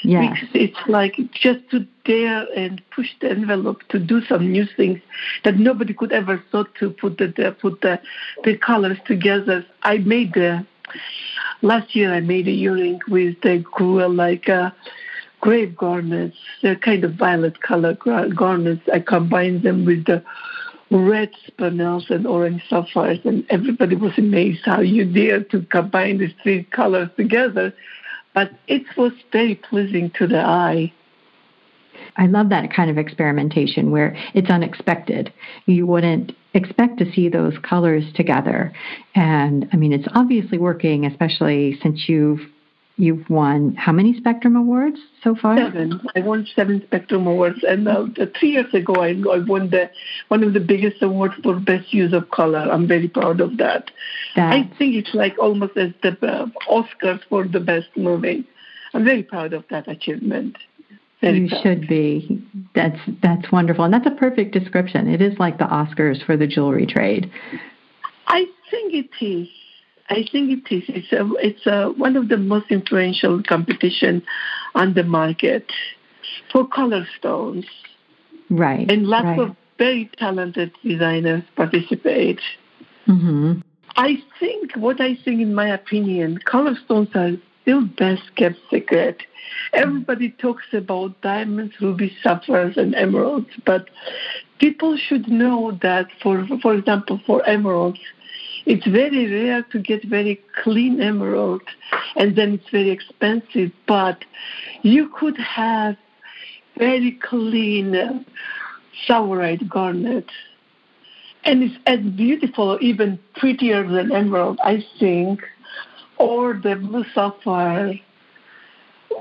Yes. 0.03 0.33
Because 0.33 0.49
it's 0.53 0.87
like 0.87 1.15
just 1.31 1.69
to 1.71 1.87
dare 2.03 2.45
and 2.55 2.81
push 2.93 3.07
the 3.21 3.29
envelope 3.29 3.81
to 3.89 3.99
do 3.99 4.21
some 4.25 4.51
new 4.51 4.65
things 4.75 4.99
that 5.45 5.57
nobody 5.57 5.93
could 5.93 6.11
ever 6.11 6.43
thought 6.51 6.75
to 6.75 6.89
put 6.89 7.17
the, 7.17 7.27
the 7.27 7.55
put 7.59 7.81
the 7.81 7.99
the 8.43 8.57
colors 8.57 8.97
together. 9.05 9.65
I 9.83 9.99
made 9.99 10.33
the 10.33 10.65
last 11.61 11.95
year 11.95 12.13
I 12.13 12.19
made 12.19 12.47
a 12.47 12.51
earring 12.51 12.99
with 13.07 13.39
the 13.41 13.59
grew 13.59 14.05
like 14.07 14.49
a 14.49 14.75
grape 15.39 15.75
garnets. 15.77 16.37
They're 16.61 16.75
kind 16.75 17.03
of 17.03 17.15
violet 17.15 17.61
color 17.61 17.95
garnets. 17.95 18.81
I 18.91 18.99
combined 18.99 19.63
them 19.63 19.85
with 19.85 20.05
the 20.05 20.23
red 20.91 21.31
spinels 21.47 22.09
and 22.09 22.27
orange 22.27 22.63
sapphires, 22.69 23.19
and 23.23 23.45
everybody 23.49 23.95
was 23.95 24.17
amazed 24.17 24.61
how 24.65 24.81
you 24.81 25.05
dare 25.05 25.43
to 25.45 25.61
combine 25.63 26.19
these 26.19 26.33
three 26.41 26.63
colors 26.65 27.09
together. 27.17 27.73
But 28.33 28.51
it 28.67 28.83
was 28.97 29.13
very 29.31 29.55
pleasing 29.55 30.11
to 30.17 30.27
the 30.27 30.39
eye. 30.39 30.91
I 32.17 32.27
love 32.27 32.49
that 32.49 32.73
kind 32.73 32.89
of 32.89 32.97
experimentation 32.97 33.91
where 33.91 34.15
it's 34.33 34.49
unexpected. 34.49 35.31
You 35.65 35.85
wouldn't 35.85 36.33
expect 36.53 36.99
to 36.99 37.11
see 37.11 37.29
those 37.29 37.53
colors 37.67 38.03
together. 38.13 38.73
And 39.15 39.67
I 39.73 39.77
mean, 39.77 39.93
it's 39.93 40.07
obviously 40.13 40.57
working, 40.57 41.05
especially 41.05 41.79
since 41.81 42.07
you've 42.07 42.41
You've 42.95 43.27
won 43.27 43.73
how 43.73 43.91
many 43.91 44.15
Spectrum 44.17 44.55
Awards 44.55 44.99
so 45.23 45.33
far? 45.33 45.57
Seven. 45.57 45.99
I 46.15 46.19
won 46.19 46.47
seven 46.55 46.79
Spectrum 46.85 47.25
Awards, 47.25 47.63
and 47.67 47.87
uh, 47.87 48.05
three 48.39 48.51
years 48.51 48.71
ago 48.71 48.93
I, 48.95 49.15
I, 49.31 49.39
won 49.39 49.71
the 49.71 49.89
one 50.27 50.43
of 50.43 50.53
the 50.53 50.59
biggest 50.59 51.01
awards 51.01 51.33
for 51.41 51.59
best 51.59 51.91
use 51.91 52.13
of 52.13 52.29
color. 52.29 52.59
I'm 52.59 52.87
very 52.87 53.07
proud 53.07 53.41
of 53.41 53.57
that. 53.57 53.89
That's... 54.35 54.55
I 54.55 54.77
think 54.77 54.93
it's 54.93 55.15
like 55.15 55.39
almost 55.39 55.75
as 55.75 55.89
the 56.03 56.09
uh, 56.21 56.45
Oscars 56.69 57.21
for 57.29 57.47
the 57.47 57.59
best 57.59 57.87
movie. 57.95 58.47
I'm 58.93 59.03
very 59.03 59.23
proud 59.23 59.53
of 59.53 59.63
that 59.71 59.87
achievement. 59.87 60.57
Very 61.19 61.39
you 61.39 61.49
proud. 61.49 61.63
should 61.63 61.87
be. 61.87 62.45
That's 62.75 62.99
that's 63.23 63.51
wonderful, 63.51 63.85
and 63.85 63.93
that's 63.93 64.05
a 64.05 64.11
perfect 64.11 64.53
description. 64.53 65.07
It 65.07 65.21
is 65.21 65.39
like 65.39 65.57
the 65.57 65.65
Oscars 65.65 66.23
for 66.23 66.37
the 66.37 66.45
jewelry 66.45 66.85
trade. 66.85 67.31
I 68.27 68.45
think 68.69 68.93
it 68.93 69.09
is. 69.19 69.47
I 70.13 70.27
think 70.31 70.65
it 70.69 70.75
is. 70.75 70.83
It's 70.87 71.11
a, 71.11 71.29
it's 71.39 71.65
a, 71.65 71.89
one 71.91 72.15
of 72.15 72.29
the 72.29 72.37
most 72.37 72.67
influential 72.69 73.41
competition 73.43 74.23
on 74.75 74.93
the 74.93 75.03
market 75.03 75.71
for 76.51 76.67
color 76.67 77.07
stones. 77.17 77.65
Right. 78.49 78.89
And 78.89 79.07
lots 79.07 79.25
right. 79.25 79.39
of 79.39 79.55
very 79.77 80.09
talented 80.17 80.71
designers 80.83 81.43
participate. 81.55 82.41
Mm-hmm. 83.07 83.59
I 83.95 84.21
think 84.39 84.73
what 84.75 85.01
I 85.01 85.15
think, 85.15 85.41
in 85.41 85.53
my 85.53 85.67
opinion, 85.67 86.39
color 86.39 86.75
stones 86.85 87.09
are 87.15 87.31
still 87.61 87.85
best 87.85 88.35
kept 88.35 88.57
secret. 88.69 89.23
Everybody 89.73 90.31
talks 90.31 90.65
about 90.73 91.19
diamonds, 91.21 91.73
rubies, 91.81 92.13
sapphires, 92.21 92.77
and 92.77 92.95
emeralds, 92.95 93.49
but 93.65 93.89
people 94.59 94.97
should 94.97 95.27
know 95.27 95.77
that, 95.81 96.07
for 96.21 96.47
for 96.61 96.73
example, 96.73 97.19
for 97.25 97.45
emeralds, 97.47 97.99
it's 98.65 98.85
very 98.87 99.29
rare 99.31 99.63
to 99.71 99.79
get 99.79 100.03
very 100.05 100.39
clean 100.63 101.01
emerald, 101.01 101.61
and 102.15 102.35
then 102.35 102.53
it's 102.53 102.69
very 102.71 102.89
expensive. 102.89 103.71
But 103.87 104.23
you 104.81 105.09
could 105.09 105.37
have 105.37 105.97
very 106.77 107.19
clean 107.21 107.95
uh, 107.95 108.23
tsavorite 109.05 109.67
garnet, 109.69 110.27
and 111.43 111.63
it's 111.63 111.75
as 111.85 111.99
beautiful, 111.99 112.77
even 112.81 113.19
prettier 113.35 113.87
than 113.87 114.11
emerald, 114.11 114.59
I 114.63 114.83
think, 114.99 115.41
or 116.17 116.53
the 116.53 116.75
blue 116.75 117.05
sapphire. 117.13 117.99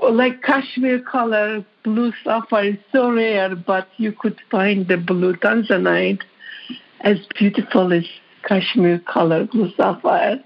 Like 0.01 0.41
Kashmir 0.41 1.01
color, 1.01 1.63
blue 1.83 2.13
sapphire 2.23 2.71
is 2.71 2.77
so 2.91 3.11
rare, 3.11 3.55
but 3.55 3.89
you 3.97 4.11
could 4.11 4.39
find 4.49 4.87
the 4.87 4.97
blue 4.97 5.35
tanzanite 5.35 6.21
as 7.01 7.17
beautiful 7.37 7.91
as 7.93 8.05
Kashmir 8.43 8.99
color 8.99 9.45
blue 9.45 9.71
sapphire, 9.75 10.43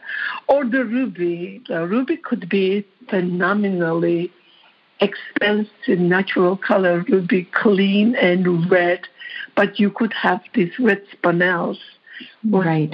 or 0.48 0.66
the 0.66 0.86
ruby. 0.86 1.62
The 1.68 1.86
ruby 1.88 2.18
could 2.18 2.48
be 2.50 2.86
phenomenally 3.10 4.32
expensive 5.00 6.00
natural 6.00 6.58
color 6.58 7.06
ruby, 7.08 7.48
clean 7.54 8.16
and 8.16 8.70
red, 8.70 9.02
but 9.56 9.80
you 9.80 9.90
could 9.90 10.14
have 10.14 10.42
these 10.54 10.72
red 10.80 11.04
spinels. 11.14 11.78
Right. 12.44 12.92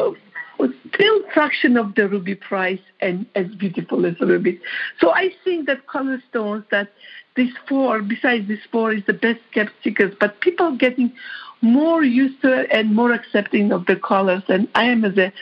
With 0.59 0.71
still 0.93 1.21
fraction 1.33 1.77
of 1.77 1.95
the 1.95 2.07
ruby 2.07 2.35
price 2.35 2.79
and 3.01 3.25
as 3.35 3.47
beautiful 3.55 4.05
as 4.05 4.19
ruby. 4.19 4.59
So 4.99 5.13
I 5.13 5.31
think 5.43 5.67
that 5.67 5.87
color 5.87 6.21
stones 6.29 6.63
that 6.71 6.89
these 7.35 7.53
four, 7.67 8.01
besides 8.01 8.47
these 8.47 8.65
four, 8.71 8.93
is 8.93 9.03
the 9.05 9.13
best 9.13 9.39
kept 9.53 9.71
secret. 9.83 10.19
But 10.19 10.39
people 10.41 10.75
getting 10.77 11.13
more 11.61 12.03
used 12.03 12.41
to 12.41 12.61
it 12.61 12.67
and 12.71 12.95
more 12.95 13.11
accepting 13.11 13.71
of 13.71 13.85
the 13.85 13.95
colors. 13.95 14.43
And 14.47 14.67
I 14.75 14.85
am 14.85 15.05
as 15.05 15.17
a 15.17 15.33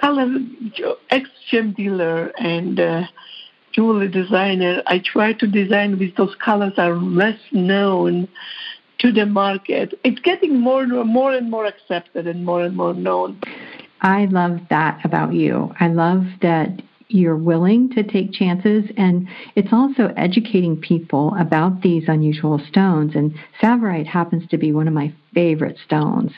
color 0.00 0.28
ex-gem 1.10 1.72
dealer 1.72 2.32
and 2.38 2.78
uh, 2.78 3.04
jewelry 3.76 4.08
designer, 4.08 4.82
I 4.86 4.98
try 4.98 5.34
to 5.34 5.46
design 5.46 5.98
with 5.98 6.16
those 6.16 6.34
colors 6.36 6.72
are 6.78 6.96
less 6.96 7.38
known 7.52 8.26
to 8.98 9.12
the 9.12 9.26
market. 9.26 9.98
It's 10.02 10.20
getting 10.20 10.58
more 10.58 10.82
and 10.82 11.08
more 11.12 11.32
and 11.32 11.50
more 11.50 11.66
accepted 11.66 12.26
and 12.26 12.44
more 12.44 12.64
and 12.64 12.74
more 12.74 12.94
known. 12.94 13.38
I 14.00 14.26
love 14.26 14.60
that 14.70 15.04
about 15.04 15.34
you. 15.34 15.74
I 15.78 15.88
love 15.88 16.24
that 16.40 16.70
you're 17.08 17.36
willing 17.36 17.90
to 17.90 18.02
take 18.02 18.32
chances 18.32 18.84
and 18.96 19.28
it's 19.54 19.72
also 19.72 20.12
educating 20.16 20.76
people 20.76 21.34
about 21.38 21.82
these 21.82 22.04
unusual 22.08 22.60
stones 22.68 23.14
and 23.14 23.34
tsavorite 23.60 24.06
happens 24.06 24.48
to 24.48 24.58
be 24.58 24.72
one 24.72 24.88
of 24.88 24.94
my 24.94 25.12
favorite 25.34 25.78
stones. 25.84 26.32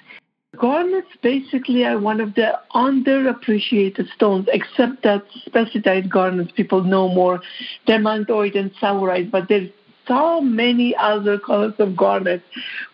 Garnets 0.56 1.08
basically 1.22 1.84
are 1.84 1.98
one 1.98 2.20
of 2.20 2.34
the 2.34 2.58
underappreciated 2.74 4.12
stones 4.14 4.48
except 4.52 5.02
that 5.04 5.24
spessartite 5.46 6.08
garnets 6.08 6.50
people 6.52 6.82
know 6.82 7.08
more 7.08 7.40
demantoid 7.86 8.56
and 8.58 8.72
tsavorite 8.74 9.30
but 9.30 9.48
there's 9.48 9.70
so 10.06 10.40
many 10.40 10.96
other 10.96 11.38
colors 11.38 11.74
of 11.78 11.96
garnets 11.96 12.44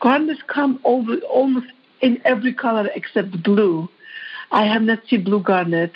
garnets 0.00 0.40
come 0.48 0.80
over 0.84 1.16
almost 1.30 1.66
in 2.04 2.20
every 2.24 2.52
color 2.52 2.88
except 2.94 3.42
blue. 3.42 3.88
I 4.50 4.64
have 4.66 4.82
not 4.82 5.00
seen 5.08 5.24
blue 5.24 5.40
garnet 5.40 5.92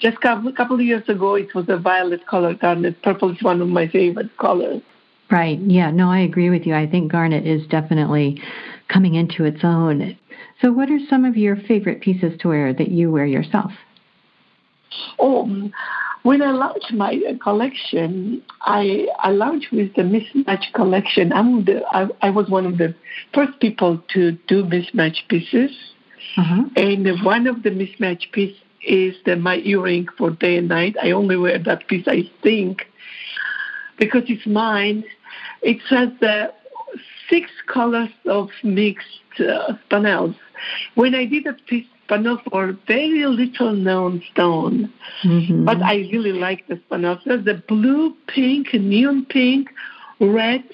just 0.00 0.18
a 0.18 0.52
couple, 0.52 0.76
of 0.76 0.82
years 0.82 1.08
ago, 1.08 1.34
it 1.34 1.54
was 1.54 1.66
a 1.68 1.76
violet 1.76 2.26
color 2.26 2.54
garnet. 2.54 3.00
Purple 3.02 3.32
is 3.32 3.42
one 3.42 3.60
of 3.60 3.68
my 3.68 3.88
favorite 3.88 4.36
colors. 4.38 4.82
Right. 5.30 5.58
Yeah. 5.60 5.90
No, 5.90 6.10
I 6.10 6.20
agree 6.20 6.50
with 6.50 6.66
you. 6.66 6.74
I 6.74 6.86
think 6.86 7.10
garnet 7.10 7.46
is 7.46 7.66
definitely 7.66 8.40
coming 8.88 9.14
into 9.14 9.44
its 9.44 9.60
own. 9.64 10.16
So, 10.60 10.72
what 10.72 10.90
are 10.90 10.98
some 11.10 11.24
of 11.24 11.36
your 11.36 11.56
favorite 11.56 12.00
pieces 12.00 12.38
to 12.40 12.48
wear 12.48 12.72
that 12.72 12.88
you 12.88 13.10
wear 13.10 13.26
yourself? 13.26 13.72
Oh, 15.18 15.70
when 16.22 16.42
I 16.42 16.50
launched 16.52 16.92
my 16.92 17.18
collection, 17.42 18.42
I 18.62 19.06
I 19.18 19.30
launched 19.30 19.72
with 19.72 19.94
the 19.94 20.02
mismatch 20.02 20.72
collection. 20.74 21.32
I'm 21.32 21.64
the 21.64 21.82
I, 21.90 22.06
I 22.22 22.30
was 22.30 22.48
one 22.48 22.66
of 22.66 22.78
the 22.78 22.94
first 23.34 23.58
people 23.60 24.02
to 24.14 24.32
do 24.48 24.64
mismatch 24.64 25.28
pieces, 25.28 25.70
uh-huh. 26.36 26.64
and 26.76 27.24
one 27.24 27.46
of 27.46 27.62
the 27.62 27.70
mismatch 27.70 28.30
pieces 28.32 28.56
is 28.86 29.16
the, 29.24 29.36
my 29.36 29.56
earring 29.58 30.08
for 30.16 30.30
day 30.30 30.56
and 30.56 30.68
night. 30.68 30.96
I 31.02 31.10
only 31.10 31.36
wear 31.36 31.58
that 31.58 31.88
piece, 31.88 32.06
I 32.06 32.30
think, 32.42 32.86
because 33.98 34.22
it's 34.28 34.46
mine. 34.46 35.04
It 35.62 35.80
has 35.90 36.10
the 36.20 36.52
six 37.28 37.50
colors 37.66 38.10
of 38.26 38.50
mixed 38.62 39.06
uh, 39.40 39.74
spinels. 39.90 40.36
When 40.94 41.14
I 41.14 41.26
did 41.26 41.46
a 41.46 41.52
piece 41.52 41.86
spinel 42.08 42.42
for 42.50 42.78
very 42.86 43.26
little 43.26 43.72
known 43.72 44.22
stone, 44.32 44.92
mm-hmm. 45.24 45.64
but 45.64 45.82
I 45.82 46.08
really 46.12 46.32
like 46.32 46.66
the 46.68 46.76
spinels. 46.76 47.20
There's 47.24 47.44
the 47.44 47.62
blue, 47.68 48.14
pink, 48.28 48.72
neon 48.74 49.26
pink, 49.26 49.68
red 50.20 50.64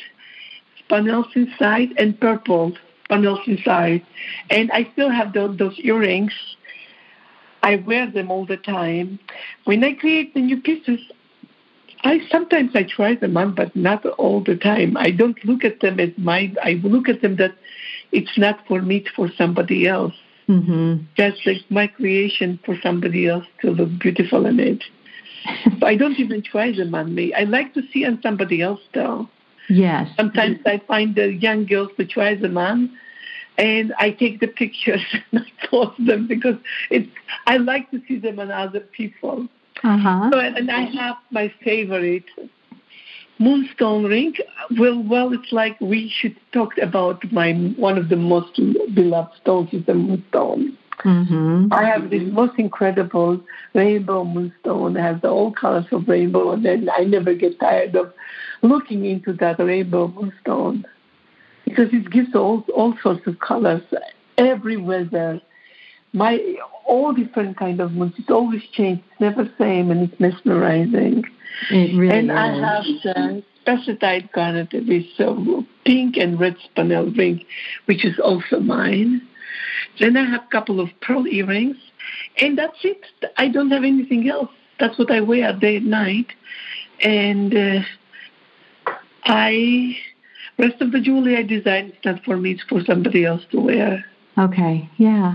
spinels 0.89 1.35
inside, 1.35 1.91
and 1.99 2.19
purple 2.21 2.73
spinels 3.09 3.47
inside. 3.47 4.05
And 4.51 4.71
I 4.73 4.89
still 4.93 5.11
have 5.11 5.33
those, 5.33 5.57
those 5.59 5.79
earrings 5.79 6.33
I 7.63 7.77
wear 7.77 8.11
them 8.11 8.31
all 8.31 8.47
the 8.47 8.57
time. 8.57 9.19
When 9.65 9.85
I 9.85 9.93
create 9.95 10.35
the 10.35 10.41
new 10.41 10.61
pieces, 10.61 11.01
I 12.05 12.21
sometimes 12.31 12.73
I 12.75 12.83
try 12.83 13.15
them 13.15 13.37
on, 13.37 13.55
but 13.55 13.75
not 13.77 14.05
all 14.05 14.43
the 14.43 14.57
time. 14.57 14.97
I 14.97 15.11
don't 15.11 15.43
look 15.45 15.65
at 15.65 15.81
them 15.81 16.01
as 16.01 16.11
my. 16.17 16.53
I 16.63 16.81
look 16.83 17.09
at 17.09 17.23
them 17.23 17.37
that 17.37 17.55
it's 18.11 18.37
not 18.37 18.67
for 18.67 18.83
me, 18.83 18.97
it's 18.99 19.11
for 19.11 19.31
somebody 19.39 19.87
else. 19.87 20.15
Mm-hmm. 20.49 21.05
Just 21.17 21.47
like 21.47 21.63
my 21.71 21.87
creation 21.87 22.59
for 22.65 22.77
somebody 22.83 23.29
else 23.29 23.47
to 23.61 23.71
look 23.71 23.91
beautiful 24.01 24.47
in 24.47 24.59
it. 24.59 24.83
so 25.79 25.87
I 25.87 25.97
don't 25.97 26.19
even 26.19 26.43
try 26.43 26.73
them 26.73 26.95
on 26.95 27.15
me. 27.15 27.33
I 27.33 27.45
like 27.45 27.75
to 27.75 27.83
see 27.93 28.05
on 28.05 28.21
somebody 28.23 28.61
else 28.61 28.81
though. 28.93 29.29
Yes. 29.69 30.11
Sometimes 30.17 30.59
I 30.67 30.83
find 30.87 31.15
the 31.15 31.33
young 31.33 31.67
girls 31.67 31.91
to 31.97 32.05
try 32.05 32.35
them 32.35 32.59
on, 32.59 32.91
and 33.59 33.93
I 33.99 34.11
take 34.11 34.41
the 34.41 34.49
pictures 34.49 35.05
and 35.33 35.41
I 35.41 35.67
post 35.67 36.05
them 36.05 36.27
because 36.27 36.57
it's 36.91 37.11
I 37.47 37.57
like 37.59 37.91
to 37.91 38.01
see 38.09 38.19
them 38.19 38.39
on 38.39 38.51
other 38.51 38.81
people. 38.81 39.49
Uh-huh. 39.85 40.31
So, 40.33 40.39
and 40.39 40.71
I 40.71 40.83
have 40.83 41.17
my 41.31 41.53
favorite 41.65 42.25
moonstone 43.39 44.05
ring. 44.05 44.35
Well, 44.79 45.03
well, 45.03 45.33
it's 45.33 45.53
like 45.53 45.81
we 45.81 46.13
should 46.15 46.37
talk 46.53 46.79
about 46.79 47.31
my 47.33 47.53
one 47.77 47.99
of 47.99 48.09
the 48.09 48.17
most 48.17 48.61
beloved 48.95 49.37
stones 49.41 49.71
is 49.73 49.85
the 49.87 49.95
moonstone. 49.95 50.79
Mm-hmm. 51.05 51.73
I 51.73 51.85
have 51.85 52.11
this 52.11 52.23
most 52.31 52.59
incredible 52.59 53.41
rainbow 53.75 54.25
moonstone. 54.25 54.97
It 54.97 55.01
has 55.01 55.17
all 55.25 55.51
colors 55.51 55.87
of 55.91 56.07
rainbow, 56.07 56.53
and 56.53 56.65
then 56.65 56.89
I 56.97 57.05
never 57.05 57.35
get 57.35 57.59
tired 57.59 57.97
of 57.97 58.13
looking 58.63 59.05
into 59.05 59.33
that 59.35 59.59
rainbow 59.59 60.09
moonstone 60.09 60.85
because 61.75 61.93
it 61.93 62.11
gives 62.11 62.35
all 62.35 62.65
all 62.75 62.95
sorts 63.03 63.27
of 63.27 63.39
colors 63.41 63.83
every 64.37 64.77
weather. 64.77 65.41
My 66.13 66.39
all 66.85 67.13
different 67.13 67.57
kind 67.57 67.81
of 67.81 67.93
moons. 67.93 68.13
It's 68.19 68.31
always 68.31 68.63
changed. 68.73 69.03
It's 69.11 69.21
never 69.21 69.51
same, 69.59 69.91
and 69.91 70.11
it's 70.11 70.21
mesmerizing. 70.21 71.25
It 71.71 71.97
really 71.97 72.19
and 72.19 72.31
is. 72.31 72.37
I 72.37 72.47
have 72.47 72.85
the 73.03 73.43
spessartite 73.65 74.33
garnet 74.33 74.73
with 74.73 75.05
uh, 75.19 75.63
pink 75.87 76.17
and 76.17 76.39
red 76.39 76.57
spinel 76.69 77.17
ring, 77.17 77.45
which 77.87 78.05
is 78.05 78.19
also 78.19 78.61
mine. 78.61 79.27
Then 79.99 80.17
I 80.17 80.29
have 80.29 80.43
a 80.45 80.51
couple 80.51 80.81
of 80.81 80.89
pearl 81.01 81.27
earrings, 81.27 81.77
and 82.39 82.59
that's 82.59 82.79
it. 82.85 83.01
I 83.39 83.49
don't 83.49 83.71
have 83.71 83.85
anything 83.85 84.29
else. 84.29 84.51
That's 84.79 84.99
what 84.99 85.11
I 85.11 85.21
wear 85.21 85.53
day 85.59 85.77
and 85.77 85.91
night, 85.91 86.27
and 87.01 87.55
uh, 87.57 87.81
I 89.25 89.97
rest 90.59 90.81
of 90.81 90.93
the 90.93 91.01
jewelry 91.01 91.37
I 91.37 91.43
design 91.43 91.87
is 91.87 92.05
not 92.05 92.25
for 92.25 92.37
me; 92.37 92.53
it's 92.53 92.63
for 92.63 92.83
somebody 92.85 93.25
else 93.25 93.43
to 93.51 93.61
wear. 93.61 94.05
Okay, 94.39 94.89
yeah. 94.97 95.35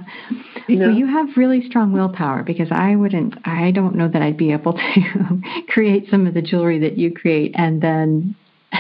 You 0.68 0.78
know? 0.78 0.88
Well, 0.88 0.98
you 0.98 1.06
have 1.06 1.38
really 1.38 1.68
strong 1.68 1.94
willpower 1.94 2.44
because 2.44 2.70
I 2.72 2.96
wouldn't, 2.96 3.36
I 3.46 3.72
don't 3.72 3.96
know 3.96 4.08
that 4.08 4.22
I'd 4.24 4.38
be 4.38 4.52
able 4.52 4.74
to 4.74 5.42
create 5.70 6.10
some 6.10 6.26
of 6.26 6.34
the 6.34 6.42
jewelry 6.42 6.80
that 6.80 6.98
you 6.98 7.14
create 7.14 7.52
and 7.56 7.82
then. 7.82 8.36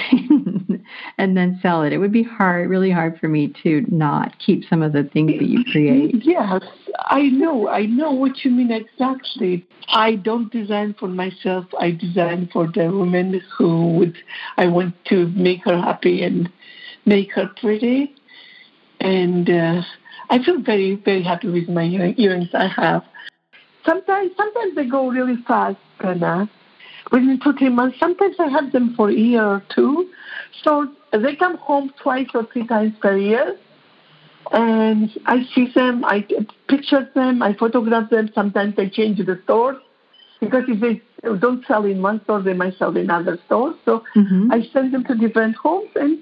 and 1.17 1.37
then 1.37 1.57
sell 1.61 1.81
it. 1.83 1.93
It 1.93 1.97
would 1.97 2.11
be 2.11 2.23
hard, 2.23 2.69
really 2.69 2.91
hard 2.91 3.17
for 3.19 3.29
me 3.29 3.53
to 3.63 3.85
not 3.87 4.37
keep 4.37 4.65
some 4.69 4.83
of 4.83 4.91
the 4.91 5.03
things 5.03 5.31
that 5.39 5.47
you 5.47 5.63
create. 5.71 6.13
Yes, 6.25 6.61
I 6.99 7.23
know. 7.23 7.67
I 7.67 7.85
know 7.85 8.11
what 8.11 8.43
you 8.43 8.51
mean 8.51 8.71
exactly. 8.71 9.65
I 9.89 10.15
don't 10.15 10.51
design 10.51 10.95
for 10.99 11.07
myself. 11.07 11.65
I 11.79 11.91
design 11.91 12.49
for 12.51 12.67
the 12.67 12.91
woman 12.91 13.41
who 13.57 13.93
would 13.93 14.17
I 14.57 14.67
want 14.67 14.95
to 15.05 15.27
make 15.29 15.63
her 15.65 15.79
happy 15.79 16.23
and 16.23 16.49
make 17.05 17.31
her 17.33 17.49
pretty. 17.59 18.13
And 18.99 19.49
uh, 19.49 19.81
I 20.29 20.43
feel 20.43 20.61
very, 20.61 20.95
very 20.95 21.23
happy 21.23 21.49
with 21.49 21.69
my 21.69 21.83
earrings 22.17 22.49
I 22.53 22.67
have. 22.67 23.03
Sometimes, 23.85 24.31
sometimes 24.35 24.75
they 24.75 24.85
go 24.85 25.09
really 25.09 25.37
fast, 25.47 25.77
Anna. 26.01 26.49
Within 27.11 27.39
two, 27.41 27.53
three 27.53 27.69
months. 27.69 27.97
Sometimes 27.99 28.35
I 28.37 28.49
have 28.49 28.73
them 28.73 28.93
for 28.95 29.09
a 29.09 29.13
year 29.13 29.45
or 29.45 29.63
two. 29.73 30.09
So 30.63 30.91
they 31.13 31.37
come 31.37 31.57
home 31.57 31.93
twice 32.01 32.27
or 32.33 32.45
three 32.51 32.67
times 32.67 32.93
per 33.01 33.15
year. 33.15 33.57
And 34.51 35.11
I 35.25 35.43
see 35.53 35.71
them, 35.73 36.05
I 36.05 36.25
picture 36.67 37.09
them, 37.13 37.41
I 37.41 37.53
photograph 37.53 38.09
them. 38.09 38.29
Sometimes 38.33 38.75
I 38.77 38.87
change 38.87 39.17
the 39.17 39.39
stores 39.43 39.77
because 40.39 40.63
if 40.67 40.79
they 40.79 41.01
don't 41.39 41.65
sell 41.65 41.85
in 41.85 42.01
one 42.01 42.23
store, 42.23 42.41
they 42.41 42.53
might 42.53 42.77
sell 42.77 42.95
in 42.95 43.09
other 43.09 43.37
stores. 43.45 43.75
So 43.85 44.03
Mhm. 44.15 44.53
I 44.53 44.61
send 44.73 44.93
them 44.93 45.03
to 45.05 45.15
different 45.15 45.55
homes 45.55 45.89
and 45.95 46.19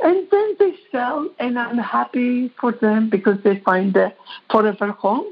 and 0.00 0.28
then 0.30 0.56
they 0.60 0.76
sell 0.92 1.28
and 1.40 1.58
I'm 1.58 1.78
happy 1.78 2.50
for 2.60 2.70
them 2.70 3.08
because 3.10 3.40
they 3.42 3.56
find 3.58 3.96
a 3.96 4.14
forever 4.48 4.92
home. 4.92 5.26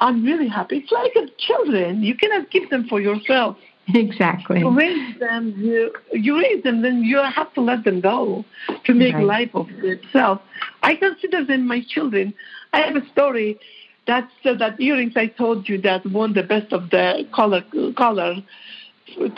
I'm 0.00 0.22
really 0.22 0.48
happy. 0.48 0.78
It's 0.78 0.92
like 0.92 1.16
a 1.16 1.26
children. 1.38 2.02
You 2.02 2.14
cannot 2.14 2.50
keep 2.50 2.68
them 2.68 2.86
for 2.88 3.00
yourself. 3.00 3.56
Exactly. 3.94 4.60
You 4.60 4.76
raise 4.76 5.18
them, 5.20 5.54
you, 5.56 5.92
you 6.12 6.38
raise 6.38 6.62
them, 6.64 6.82
then 6.82 7.02
you 7.04 7.18
have 7.18 7.52
to 7.54 7.60
let 7.60 7.84
them 7.84 8.00
go 8.00 8.44
to 8.84 8.94
make 8.94 9.14
Right. 9.14 9.24
life 9.24 9.50
of 9.54 9.68
itself. 9.70 10.40
I 10.82 10.96
consider 10.96 11.44
them 11.44 11.66
my 11.68 11.82
children. 11.88 12.34
I 12.72 12.80
have 12.80 12.96
a 12.96 13.06
story. 13.10 13.58
That's 14.06 14.32
uh, 14.44 14.54
that 14.54 14.80
earrings 14.80 15.12
I 15.16 15.26
told 15.26 15.68
you 15.68 15.80
that 15.82 16.04
won 16.06 16.32
the 16.34 16.42
best 16.42 16.72
of 16.72 16.90
the 16.90 17.26
color 17.32 17.62
color 17.96 18.36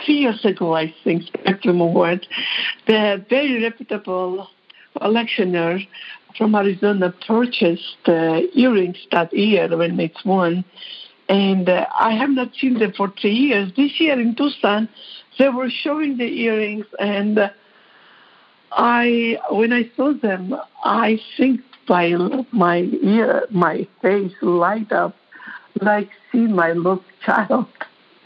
three 0.03 0.15
years 0.15 0.43
ago, 0.45 0.75
I 0.75 0.93
think, 1.03 1.23
Spectrum 1.23 1.81
Award. 1.81 2.27
The 2.87 3.23
very 3.29 3.61
reputable 3.61 4.47
collectioner 4.97 5.87
from 6.37 6.55
Arizona 6.55 7.13
purchased 7.27 8.07
uh, 8.07 8.41
earrings 8.53 8.97
that 9.11 9.33
year 9.33 9.75
when 9.75 9.99
it's 9.99 10.23
won. 10.25 10.63
And 11.29 11.69
uh, 11.69 11.85
I 11.97 12.13
have 12.13 12.31
not 12.31 12.55
seen 12.59 12.79
them 12.79 12.91
for 12.97 13.13
three 13.21 13.35
years. 13.35 13.71
This 13.77 13.99
year 13.99 14.19
in 14.19 14.35
Tucson, 14.35 14.89
they 15.37 15.49
were 15.49 15.69
showing 15.69 16.17
the 16.17 16.25
earrings, 16.25 16.87
and 16.99 17.37
uh, 17.37 17.49
I, 18.71 19.37
when 19.51 19.71
I 19.71 19.89
saw 19.95 20.13
them, 20.13 20.55
I 20.83 21.19
think 21.37 21.61
my 21.87 22.15
my 22.51 22.77
ear, 23.01 23.47
my 23.49 23.87
face 24.01 24.31
light 24.41 24.91
up, 24.91 25.15
like 25.81 26.09
see 26.31 26.47
my 26.47 26.73
little 26.73 27.03
child. 27.25 27.67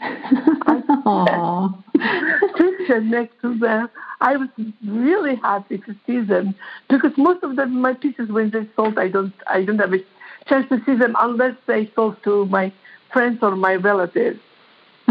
Picture 2.56 3.00
next 3.00 3.40
to 3.40 3.58
them. 3.58 3.88
I 4.20 4.36
was 4.36 4.48
really 4.86 5.36
happy 5.36 5.78
to 5.78 5.94
see 6.06 6.20
them 6.20 6.54
because 6.88 7.12
most 7.16 7.42
of 7.42 7.56
them, 7.56 7.80
my 7.80 7.94
pieces, 7.94 8.28
when 8.28 8.50
they 8.50 8.68
sold, 8.76 8.98
I 8.98 9.08
don't, 9.08 9.32
I 9.46 9.64
don't 9.64 9.78
have 9.78 9.94
a 9.94 9.98
chance 10.46 10.68
to 10.68 10.78
see 10.84 10.94
them 10.94 11.16
unless 11.18 11.56
they 11.66 11.90
sold 11.94 12.22
to 12.24 12.44
my 12.46 12.72
friends 13.14 13.38
or 13.46 13.54
my 13.68 13.74
relatives 13.90 14.40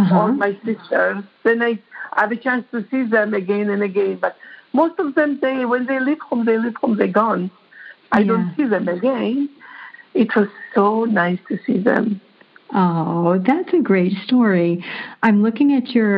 Uh-huh. 0.02 0.18
or 0.20 0.28
my 0.46 0.52
sisters. 0.66 1.24
Then 1.44 1.58
I 1.70 1.72
I 2.16 2.22
have 2.26 2.32
a 2.32 2.42
chance 2.48 2.64
to 2.74 2.80
see 2.92 3.02
them 3.16 3.34
again 3.42 3.68
and 3.76 3.82
again. 3.90 4.16
But 4.26 4.34
most 4.82 4.96
of 5.04 5.08
them, 5.18 5.30
they 5.46 5.66
when 5.74 5.84
they 5.90 6.00
leave 6.08 6.22
home, 6.30 6.42
they 6.50 6.58
leave 6.66 6.78
home, 6.82 6.94
they're 7.00 7.18
gone. 7.24 7.44
I 8.12 8.20
Yeah. 8.20 8.30
don't 8.32 8.50
see 8.56 8.66
them 8.76 8.88
again. 8.98 9.50
It 10.24 10.30
was 10.38 10.50
so 10.76 10.86
nice 11.06 11.42
to 11.50 11.56
see 11.66 11.78
them. 11.90 12.06
Oh, 12.76 13.40
that's 13.50 13.72
a 13.74 13.82
great 13.92 14.14
story. 14.28 14.72
I'm 15.26 15.40
looking 15.48 15.70
at 15.80 15.86
your 15.96 16.18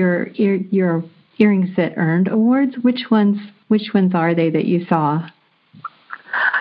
your 0.00 0.14
ear, 0.44 0.54
your 0.78 0.94
earrings 1.42 1.70
that 1.76 1.92
earned 2.06 2.28
awards. 2.38 2.74
Which 2.86 3.02
ones? 3.18 3.36
Which 3.72 3.88
ones 3.98 4.12
are 4.22 4.34
they 4.40 4.50
that 4.56 4.66
you 4.72 4.80
saw? 4.90 5.06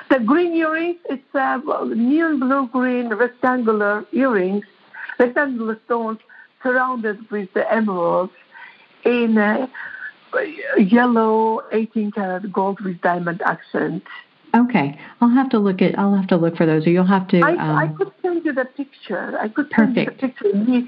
The 0.09 0.19
green 0.19 0.53
earrings, 0.53 0.97
it's 1.09 1.35
uh, 1.35 1.59
neon 1.87 2.39
blue 2.39 2.67
green 2.67 3.09
rectangular 3.09 4.05
earrings, 4.11 4.65
rectangular 5.17 5.79
stones 5.85 6.19
surrounded 6.61 7.29
with 7.31 7.51
the 7.53 7.71
emeralds 7.71 8.33
in 9.03 9.37
uh, 9.37 9.67
yellow 10.77 11.63
18 11.71 12.11
karat 12.11 12.51
gold 12.51 12.79
with 12.81 13.01
diamond 13.01 13.41
accent. 13.45 14.03
Okay, 14.55 14.97
I'll 15.19 15.29
have 15.29 15.49
to 15.49 15.59
look 15.59 15.81
at. 15.81 15.97
I'll 15.99 16.15
have 16.15 16.27
to 16.27 16.37
look 16.37 16.55
for 16.55 16.65
those, 16.65 16.87
or 16.87 16.89
you'll 16.89 17.05
have 17.05 17.27
to. 17.29 17.41
I, 17.41 17.51
um, 17.51 17.77
I 17.77 17.87
could 17.87 18.11
send 18.21 18.45
you 18.45 18.53
the 18.53 18.65
picture. 18.65 19.37
I 19.37 19.49
could 19.49 19.69
send 19.75 19.97
you 19.97 20.05
the 20.05 20.11
picture. 20.11 20.87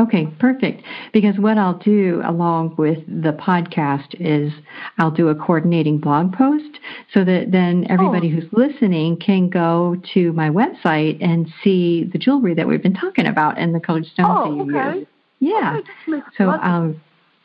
Okay, 0.00 0.26
perfect. 0.38 0.82
Because 1.12 1.36
what 1.38 1.58
I'll 1.58 1.78
do 1.78 2.22
along 2.24 2.74
with 2.78 2.98
the 3.06 3.32
podcast 3.32 4.14
is 4.18 4.50
I'll 4.98 5.10
do 5.10 5.28
a 5.28 5.34
coordinating 5.34 5.98
blog 5.98 6.32
post 6.32 6.78
so 7.12 7.22
that 7.24 7.52
then 7.52 7.86
everybody 7.90 8.28
Oh. 8.28 8.40
who's 8.40 8.52
listening 8.52 9.18
can 9.18 9.48
go 9.50 9.96
to 10.14 10.32
my 10.32 10.48
website 10.48 11.18
and 11.20 11.52
see 11.62 12.04
the 12.04 12.18
jewelry 12.18 12.54
that 12.54 12.66
we've 12.66 12.82
been 12.82 12.94
talking 12.94 13.26
about 13.26 13.58
and 13.58 13.74
the 13.74 13.80
colored 13.80 14.06
stones 14.06 14.28
Oh, 14.30 14.44
that 14.58 14.64
you 14.66 14.76
okay. 14.78 14.98
use. 15.00 15.06
Yeah. 15.40 15.80
Okay, 16.08 16.22
So 16.38 16.48
I'll, 16.50 16.94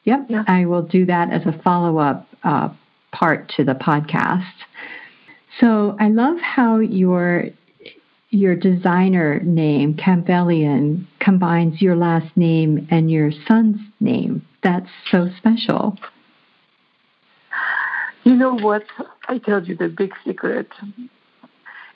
yep, 0.05 0.25
Yeah. 0.29 0.43
I 0.47 0.65
will 0.65 0.81
do 0.83 1.05
that 1.07 1.31
as 1.31 1.45
a 1.45 1.51
follow 1.61 1.97
up 1.97 2.27
uh, 2.43 2.69
part 3.11 3.49
to 3.57 3.63
the 3.65 3.73
podcast. 3.75 4.45
So 5.59 5.95
I 5.99 6.07
love 6.09 6.37
how 6.39 6.79
your 6.79 7.45
your 8.35 8.55
designer 8.55 9.39
name 9.39 9.93
Campbellian 9.95 11.07
combines 11.19 11.81
your 11.81 11.95
last 11.95 12.35
name 12.35 12.87
and 12.91 13.09
your 13.09 13.31
son's 13.47 13.79
name. 13.99 14.45
That's 14.61 14.89
so 15.09 15.29
special. 15.37 15.97
You 18.23 18.35
know 18.35 18.55
what? 18.55 18.83
I 19.29 19.37
tell 19.37 19.63
you 19.63 19.75
the 19.75 19.87
big 19.87 20.13
secret. 20.25 20.67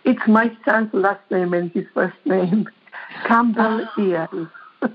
It's 0.06 0.22
my 0.28 0.56
son's 0.64 0.94
last 0.94 1.22
name 1.30 1.54
and 1.54 1.72
his 1.72 1.86
first 1.94 2.18
name, 2.26 2.68
Campbellian. 3.26 4.50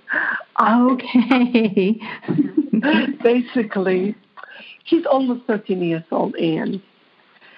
Okay. 0.60 2.00
Basically, 3.22 4.14
he's 4.84 5.04
almost 5.04 5.46
13 5.46 5.82
years 5.82 6.04
old, 6.12 6.36
Ian. 6.38 6.80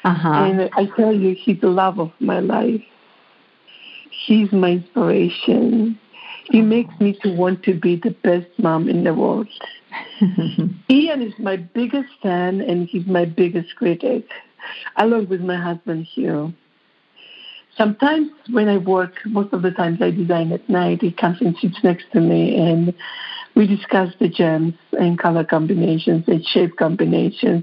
uh 0.03 0.14
huh. 0.14 0.29
And 0.31 0.70
I 0.72 0.87
tell 0.96 1.12
you, 1.14 1.37
he's 1.38 1.61
the 1.61 1.68
love 1.68 2.01
of 2.01 2.11
my 2.20 2.40
life. 2.40 2.83
He's 4.27 4.51
my 4.51 4.71
inspiration. 4.71 5.99
He 6.51 6.61
oh. 6.61 6.65
makes 6.65 6.93
me 6.99 7.17
to 7.23 7.33
want 7.33 7.62
to 7.62 7.75
be 7.75 7.95
the 7.95 8.11
best 8.11 8.49
mom 8.59 8.89
in 8.89 9.05
the 9.05 9.15
world. 9.15 9.49
Ian 10.91 11.23
is 11.23 11.33
my 11.39 11.57
biggest 11.57 12.09
fan 12.21 12.61
and 12.61 12.89
he's 12.89 13.07
my 13.07 13.25
biggest 13.25 13.77
critic, 13.77 14.29
along 14.97 15.29
with 15.29 15.41
my 15.43 15.57
husband 15.57 16.07
Hugh. 16.12 16.53
Sometimes 17.79 18.31
when 18.51 18.69
I 18.69 18.79
work, 18.79 19.15
most 19.27 19.53
of 19.53 19.62
the 19.62 19.71
times 19.71 20.03
I 20.03 20.11
design 20.11 20.51
at 20.51 20.69
night, 20.69 21.03
he 21.03 21.12
comes 21.12 21.41
and 21.41 21.57
sits 21.59 21.79
next 21.85 22.07
to 22.12 22.21
me 22.21 22.57
and 22.57 22.93
we 23.55 23.67
discuss 23.67 24.12
the 24.19 24.29
gems 24.29 24.75
and 24.99 25.19
color 25.19 25.45
combinations 25.45 26.25
and 26.27 26.45
shape 26.45 26.77
combinations. 26.77 27.62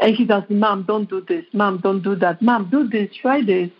And 0.00 0.14
he 0.14 0.26
tells 0.26 0.48
me, 0.48 0.56
Mom, 0.56 0.84
don't 0.84 1.10
do 1.10 1.22
this. 1.22 1.44
Mom, 1.52 1.78
don't 1.78 2.02
do 2.02 2.14
that. 2.16 2.40
Mom, 2.40 2.70
do 2.70 2.86
this. 2.88 3.10
Try 3.20 3.42
this. 3.42 3.70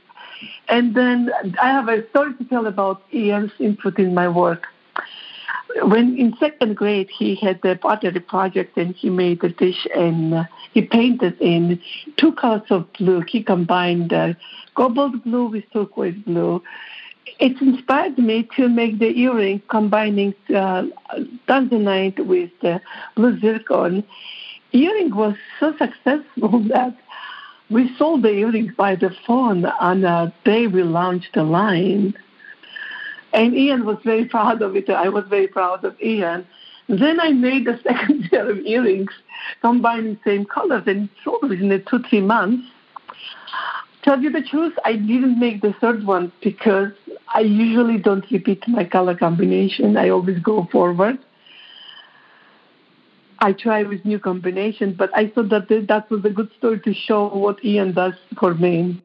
And 0.68 0.94
then 0.94 1.30
I 1.60 1.68
have 1.68 1.88
a 1.88 2.08
story 2.10 2.34
to 2.34 2.44
tell 2.44 2.66
about 2.66 3.02
Ian's 3.12 3.52
input 3.58 3.98
in 3.98 4.14
my 4.14 4.28
work. 4.28 4.66
when 5.82 6.16
in 6.16 6.34
second 6.38 6.76
grade 6.76 7.10
he 7.10 7.34
had 7.34 7.64
a 7.64 7.76
pottery 7.76 8.20
project 8.20 8.76
and 8.76 8.94
he 8.94 9.10
made 9.10 9.42
a 9.44 9.48
dish 9.48 9.86
and 9.94 10.34
uh, 10.34 10.44
he 10.72 10.82
painted 10.82 11.40
in 11.40 11.80
two 12.16 12.32
colors 12.32 12.70
of 12.70 12.90
blue. 12.94 13.22
He 13.28 13.42
combined 13.42 14.12
uh, 14.12 14.34
cobalt 14.74 15.22
blue 15.24 15.46
with 15.46 15.64
turquoise 15.72 16.16
blue. 16.26 16.62
It 17.38 17.60
inspired 17.60 18.18
me 18.18 18.48
to 18.56 18.68
make 18.68 18.98
the 18.98 19.16
earring 19.18 19.62
combining 19.68 20.34
uh, 20.54 20.84
tanzanite 21.46 22.24
with 22.26 22.50
uh, 22.62 22.78
blue 23.14 23.38
zircon. 23.38 24.04
Earring 24.72 25.14
was 25.14 25.36
so 25.60 25.74
successful 25.76 26.60
that 26.68 26.96
we 27.70 27.94
sold 27.96 28.22
the 28.22 28.30
earrings 28.30 28.72
by 28.76 28.94
the 28.94 29.14
phone 29.26 29.64
on 29.66 30.04
uh, 30.04 30.26
the 30.26 30.50
day 30.50 30.66
we 30.66 30.82
launched 30.82 31.34
the 31.34 31.42
line. 31.42 32.14
And 33.32 33.54
Ian 33.54 33.84
was 33.84 33.98
very 34.04 34.24
proud 34.24 34.62
of 34.62 34.74
it. 34.74 34.88
I 34.88 35.08
was 35.08 35.24
very 35.28 35.48
proud 35.48 35.84
of 35.84 36.00
Ian. 36.00 36.46
Then 36.88 37.20
I 37.20 37.32
made 37.32 37.66
the 37.66 37.78
second 37.86 38.28
pair 38.30 38.50
of 38.50 38.58
earrings, 38.58 39.10
combining 39.60 40.18
same 40.24 40.46
colors, 40.46 40.84
and 40.86 41.08
sold 41.22 41.48
within 41.48 41.84
two, 41.88 42.02
three 42.08 42.22
months. 42.22 42.66
Tell 44.02 44.20
you 44.22 44.30
the 44.30 44.42
truth, 44.42 44.72
I 44.84 44.94
didn't 44.94 45.38
make 45.38 45.60
the 45.60 45.74
third 45.80 46.06
one 46.06 46.32
because 46.42 46.92
I 47.34 47.40
usually 47.40 47.98
don't 47.98 48.24
repeat 48.30 48.66
my 48.66 48.84
color 48.84 49.14
combination. 49.14 49.98
I 49.98 50.08
always 50.08 50.38
go 50.38 50.66
forward. 50.72 51.18
I 53.40 53.52
try 53.52 53.82
with 53.84 54.04
new 54.04 54.18
combinations, 54.18 54.96
but 54.96 55.10
I 55.14 55.28
thought 55.28 55.50
that 55.50 55.68
that 55.88 56.10
was 56.10 56.24
a 56.24 56.30
good 56.30 56.50
story 56.58 56.80
to 56.80 56.92
show 56.92 57.28
what 57.28 57.64
Ian 57.64 57.92
does 57.92 58.14
for 58.38 58.54
me. 58.54 59.00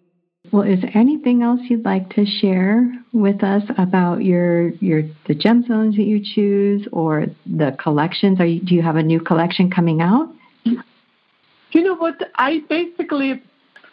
Well, 0.52 0.64
is 0.64 0.82
there 0.82 0.92
anything 0.96 1.42
else 1.42 1.62
you'd 1.70 1.86
like 1.86 2.10
to 2.16 2.26
share 2.26 2.92
with 3.14 3.44
us 3.44 3.64
about 3.78 4.24
your 4.24 4.70
your 4.76 5.04
the 5.28 5.36
gemstones 5.36 5.96
that 5.96 6.04
you 6.04 6.22
choose 6.22 6.86
or 6.92 7.28
the 7.46 7.76
collections? 7.82 8.40
Are 8.40 8.46
you, 8.46 8.60
do 8.60 8.76
you 8.76 8.82
have 8.82 8.98
a 8.98 9.04
new 9.04 9.22
collection 9.22 9.72
coming 9.72 10.02
out? 10.02 10.30
You 10.66 11.82
know 11.82 11.96
what? 11.96 12.16
I 12.36 12.62
basically 12.70 13.42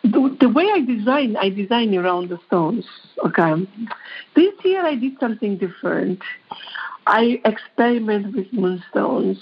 the, 0.03 0.37
the 0.41 0.49
way 0.49 0.67
I 0.73 0.81
design, 0.81 1.37
I 1.37 1.51
design 1.51 1.95
around 1.95 2.31
the 2.31 2.39
stones. 2.47 2.87
Okay, 3.25 3.67
this 4.35 4.53
year 4.65 4.85
I 4.85 4.97
did 4.97 5.19
something 5.21 5.57
different. 5.57 6.21
I 7.07 7.41
experiment 7.45 8.35
with 8.35 8.53
moonstones. 8.53 9.39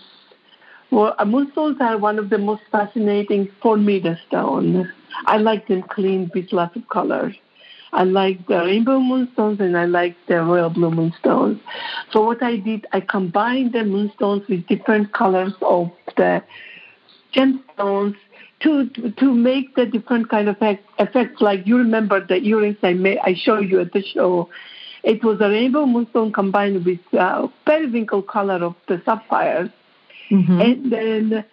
Well, 0.90 1.14
moonstones 1.26 1.76
are 1.80 1.98
one 1.98 2.18
of 2.18 2.30
the 2.30 2.38
most 2.38 2.62
fascinating 2.72 3.48
for 3.62 3.76
me. 3.76 3.98
The 4.00 4.18
stone 4.26 4.90
I 5.26 5.36
like 5.36 5.68
them 5.68 5.82
clean 5.82 6.30
with 6.34 6.52
lots 6.52 6.76
of 6.76 6.88
colors. 6.88 7.34
I 7.92 8.04
like 8.04 8.46
the 8.46 8.58
rainbow 8.58 9.00
moonstones 9.00 9.60
and 9.60 9.76
I 9.76 9.86
like 9.86 10.16
the 10.28 10.42
royal 10.42 10.70
blue 10.70 10.90
moonstones. 10.90 11.60
So 12.12 12.22
what 12.22 12.42
I 12.42 12.56
did, 12.56 12.86
I 12.92 13.00
combined 13.00 13.72
the 13.72 13.84
moonstones 13.84 14.46
with 14.48 14.66
different 14.66 15.12
colors 15.12 15.54
of 15.62 15.90
the 16.16 16.42
gemstones 17.34 18.14
to 18.60 18.88
to 18.90 19.32
make 19.32 19.74
the 19.74 19.86
different 19.86 20.28
kind 20.28 20.48
of 20.48 20.56
effect, 20.56 20.84
effects. 20.98 21.40
Like 21.40 21.66
you 21.66 21.76
remember 21.78 22.24
the 22.24 22.36
earrings 22.36 22.76
I 22.82 22.92
made, 22.94 23.18
I 23.18 23.34
showed 23.34 23.68
you 23.70 23.80
at 23.80 23.92
the 23.92 24.02
show. 24.02 24.48
It 25.04 25.22
was 25.24 25.40
a 25.40 25.48
rainbow 25.48 25.86
moonstone 25.86 26.32
combined 26.32 26.84
with 26.84 26.98
uh, 27.18 27.46
periwinkle 27.64 28.22
color 28.22 28.62
of 28.64 28.74
the 28.88 29.00
sapphires, 29.04 29.70
mm-hmm. 30.30 30.60
and 30.60 30.92
then 30.92 31.44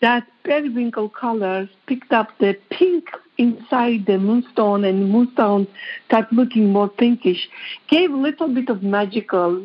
that 0.00 0.26
periwinkle 0.44 1.08
colors 1.08 1.68
picked 1.86 2.12
up 2.12 2.28
the 2.38 2.56
pink 2.70 3.08
inside 3.38 4.06
the 4.06 4.18
moonstone 4.18 4.84
and 4.84 5.10
moonstone 5.10 5.66
started 6.06 6.34
looking 6.34 6.72
more 6.72 6.88
pinkish, 6.88 7.48
gave 7.88 8.10
a 8.10 8.16
little 8.16 8.48
bit 8.48 8.68
of 8.68 8.82
magical 8.82 9.62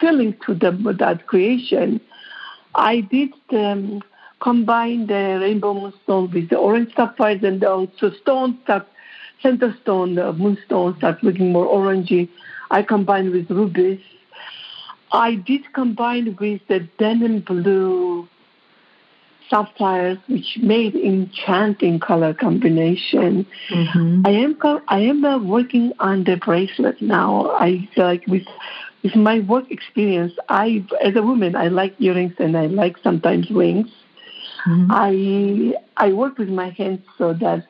feeling 0.00 0.36
to 0.46 0.54
the, 0.54 0.70
that 0.98 1.26
creation. 1.26 2.00
I 2.74 3.00
did 3.00 3.30
um, 3.52 4.02
combine 4.40 5.06
the 5.06 5.38
rainbow 5.40 5.74
moonstone 5.74 6.30
with 6.32 6.48
the 6.48 6.56
orange 6.56 6.94
sapphires 6.94 7.42
and 7.42 7.62
also 7.64 8.10
stone 8.22 8.58
that 8.66 8.88
center 9.42 9.74
stone, 9.82 10.14
the 10.16 10.32
moonstone 10.32 10.96
started 10.98 11.22
looking 11.22 11.52
more 11.52 11.66
orangey. 11.66 12.28
I 12.70 12.82
combined 12.82 13.30
with 13.30 13.50
rubies. 13.50 14.00
I 15.12 15.34
did 15.34 15.72
combine 15.72 16.36
with 16.40 16.60
the 16.68 16.80
denim 16.98 17.40
blue 17.40 18.28
sapphires, 19.48 20.18
which 20.28 20.58
made 20.62 20.94
enchanting 20.94 21.98
color 21.98 22.32
combination. 22.32 23.46
Mm-hmm. 23.68 24.22
I 24.24 24.30
am 24.30 24.56
I 24.88 25.00
am 25.00 25.24
uh, 25.24 25.38
working 25.38 25.92
on 25.98 26.24
the 26.24 26.36
bracelet 26.36 27.02
now. 27.02 27.50
I 27.50 27.88
like 27.96 28.26
with 28.28 28.46
with 29.02 29.16
my 29.16 29.40
work 29.40 29.70
experience. 29.70 30.32
I 30.48 30.84
as 31.02 31.16
a 31.16 31.22
woman, 31.22 31.56
I 31.56 31.68
like 31.68 31.94
earrings 32.00 32.34
and 32.38 32.56
I 32.56 32.66
like 32.66 32.96
sometimes 33.02 33.50
rings. 33.50 33.88
Mm-hmm. 34.66 34.86
I 34.90 35.74
I 35.96 36.12
work 36.12 36.38
with 36.38 36.48
my 36.48 36.70
hands 36.70 37.00
so 37.18 37.32
that 37.34 37.66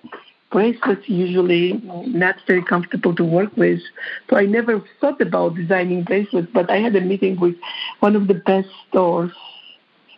bracelets 0.50 1.08
usually 1.08 1.80
not 2.06 2.36
very 2.46 2.62
comfortable 2.62 3.14
to 3.14 3.24
work 3.24 3.56
with. 3.56 3.80
So 4.28 4.36
I 4.36 4.46
never 4.46 4.82
thought 5.00 5.20
about 5.20 5.54
designing 5.54 6.02
bracelets, 6.04 6.48
but 6.52 6.70
I 6.70 6.78
had 6.78 6.96
a 6.96 7.00
meeting 7.00 7.38
with 7.38 7.54
one 8.00 8.16
of 8.16 8.26
the 8.26 8.34
best 8.34 8.68
stores 8.88 9.32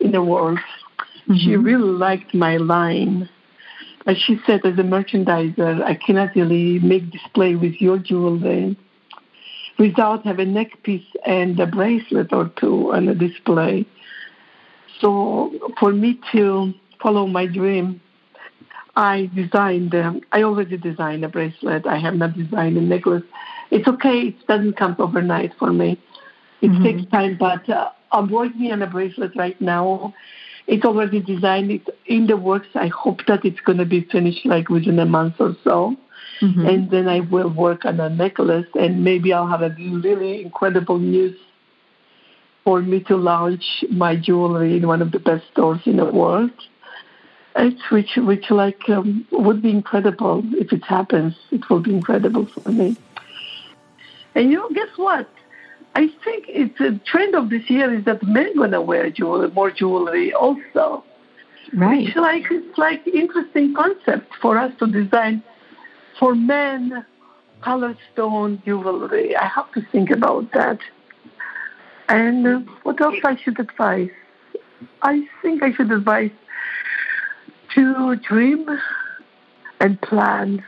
in 0.01 0.13
the 0.13 0.23
world 0.23 0.59
Mm-hmm. 1.29 1.37
She 1.37 1.57
really 1.57 1.93
liked 1.93 2.35
my 2.35 2.57
line. 2.57 3.29
But 4.05 4.17
she 4.19 4.39
said, 4.47 4.67
as 4.67 4.79
a 4.79 4.83
merchandiser, 4.83 5.83
I 5.83 5.95
cannot 5.95 6.35
really 6.35 6.81
make 6.81 7.11
display 7.11 7.55
with 7.55 7.81
your 7.81 7.99
jewelry 7.99 8.77
without 9.79 10.25
having 10.25 10.49
a 10.49 10.53
neck 10.53 10.83
piece 10.83 11.07
and 11.25 11.59
a 11.61 11.67
bracelet 11.67 12.33
or 12.33 12.51
two 12.57 12.93
on 12.93 13.09
a 13.09 13.15
display. 13.15 13.87
So 15.01 15.53
for 15.79 15.93
me 15.93 16.21
to 16.33 16.75
follow 17.01 17.27
my 17.27 17.47
dream, 17.47 18.01
I 18.95 19.31
designed, 19.35 19.95
um, 19.95 20.21
I 20.33 20.43
already 20.43 20.77
designed 20.77 21.25
a 21.25 21.29
bracelet. 21.29 21.87
I 21.87 21.99
have 21.99 22.15
not 22.15 22.35
designed 22.35 22.77
a 22.77 22.81
necklace. 22.81 23.23
It's 23.71 23.89
okay. 23.89 24.29
It 24.29 24.47
doesn't 24.47 24.77
come 24.77 24.97
overnight 24.99 25.53
for 25.59 25.73
me. 25.73 25.99
It 26.61 26.69
mm-hmm. 26.69 26.85
takes 26.85 27.11
time, 27.11 27.37
but 27.39 27.69
uh, 27.69 27.91
I'm 28.13 28.31
working 28.31 28.71
on 28.71 28.83
a 28.83 28.87
bracelet 28.87 29.33
right 29.35 29.59
now 29.61 30.15
it's 30.67 30.85
already 30.85 31.21
designed. 31.21 31.71
It's 31.71 31.89
in 32.07 32.27
the 32.27 32.37
works. 32.37 32.69
I 32.75 32.89
hope 32.89 33.27
that 33.27 33.45
it's 33.45 33.61
going 33.61 33.79
to 33.79 33.85
be 33.85 34.03
finished 34.11 34.47
like 34.47 34.69
within 34.69 34.99
a 34.99 35.07
month 35.07 35.35
or 35.39 35.57
so. 35.65 35.97
Mm-hmm. 36.41 36.67
And 36.67 36.91
then 36.91 37.09
I 37.09 37.21
will 37.21 37.51
work 37.51 37.85
on 37.85 38.01
a 38.01 38.09
necklace, 38.09 38.67
and 38.75 39.05
maybe 39.05 39.33
I'll 39.33 39.47
have 39.47 39.63
a 39.63 39.75
really 39.79 40.43
incredible 40.43 40.99
news 40.99 41.37
for 42.65 42.81
me 42.81 43.01
to 43.01 43.17
launch 43.17 43.85
my 43.91 44.17
jewelry 44.17 44.77
in 44.77 44.87
one 44.87 45.03
of 45.03 45.13
the 45.13 45.19
best 45.19 45.45
stores 45.53 45.81
in 45.85 45.97
the 45.97 46.05
world. 46.05 46.51
It's 47.55 47.91
which 47.91 48.17
which 48.17 48.51
like 48.51 48.89
um, 48.89 49.27
would 49.31 49.61
be 49.61 49.71
incredible 49.71 50.43
if 50.55 50.73
it 50.73 50.85
happens. 50.85 51.35
It 51.51 51.69
will 51.69 51.81
be 51.81 51.95
incredible 51.95 52.47
for 52.47 52.71
me. 52.71 52.97
And 54.35 54.51
you 54.51 54.57
know, 54.57 54.71
guess 54.71 54.97
what? 54.97 55.29
I 55.95 56.09
think 56.25 56.47
it's 56.49 56.81
a 56.81 56.99
trend 57.05 57.35
of 57.35 57.51
this 57.51 57.69
year 57.69 57.93
is 57.93 58.05
that 58.07 58.23
men 58.23 58.57
gonna 58.57 58.81
wear 58.81 59.11
jewelry, 59.11 59.51
more 59.51 59.71
jewelry 59.71 60.33
also. 60.33 61.05
Right. 61.75 62.09
It's 62.09 62.17
like 62.17 62.45
it's 62.51 62.79
like 62.79 63.07
interesting 63.07 63.75
concept 63.75 64.35
for 64.41 64.57
us 64.57 64.73
to 64.79 64.87
design 64.87 65.43
for 66.19 66.35
men 66.35 67.05
colored 67.61 67.99
stone 68.13 68.63
jewelry. 68.65 69.37
I 69.37 69.47
have 69.47 69.71
to 69.73 69.83
think 69.93 70.11
about 70.11 70.53
that. 70.53 70.79
And 72.09 72.47
uh, 72.47 72.61
what 72.83 73.01
else 73.01 73.17
I 73.25 73.37
should 73.37 73.59
advise? 73.61 74.11
I 75.03 75.27
think 75.41 75.63
I 75.63 75.73
should 75.73 75.91
advise 75.91 76.31
to 77.75 78.17
dream 78.17 78.67
and 79.81 80.01
plan 80.01 80.65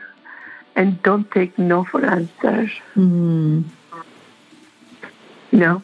and 0.75 1.01
don't 1.03 1.29
take 1.31 1.57
no 1.57 1.85
for 1.85 2.05
answer. 2.05 2.69
Mm. 2.95 3.65
No. 5.51 5.81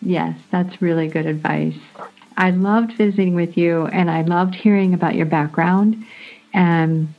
Yes, 0.00 0.38
that's 0.50 0.80
really 0.80 1.08
good 1.08 1.26
advice. 1.26 1.76
I 2.36 2.50
loved 2.50 2.92
visiting 2.96 3.34
with 3.34 3.56
you 3.56 3.86
and 3.86 4.10
I 4.10 4.22
loved 4.22 4.54
hearing 4.54 4.94
about 4.94 5.14
your 5.14 5.26
background. 5.26 6.04
And 6.54 7.14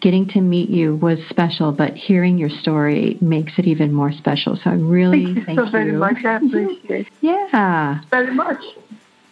getting 0.00 0.28
to 0.28 0.40
meet 0.40 0.70
you 0.70 0.94
was 0.96 1.18
special, 1.28 1.72
but 1.72 1.94
hearing 1.94 2.38
your 2.38 2.48
story 2.48 3.18
makes 3.20 3.52
it 3.58 3.66
even 3.66 3.92
more 3.92 4.12
special. 4.12 4.56
So 4.62 4.70
I 4.70 4.74
really 4.74 5.24
thank 5.24 5.36
you 5.36 5.44
thank 5.44 5.58
so 5.58 5.64
you. 5.66 5.70
very 5.72 5.92
much. 5.92 6.24
I 6.24 6.36
appreciate 6.36 7.06
it. 7.06 7.06
yeah. 7.20 8.00
Very 8.10 8.32
much. 8.32 8.62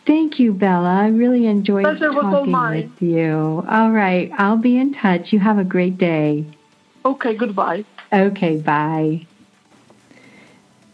Thank 0.06 0.38
you, 0.38 0.52
Bella. 0.52 1.02
I 1.02 1.08
really 1.08 1.46
enjoyed 1.46 1.82
Pleasure 1.82 2.12
talking 2.12 2.52
with 2.52 3.02
you. 3.02 3.64
All 3.68 3.90
right. 3.90 4.30
I'll 4.38 4.56
be 4.56 4.76
in 4.76 4.94
touch. 4.94 5.32
You 5.32 5.40
have 5.40 5.58
a 5.58 5.64
great 5.64 5.98
day. 5.98 6.46
Okay, 7.04 7.34
goodbye. 7.34 7.84
Okay, 8.12 8.56
bye. 8.56 9.26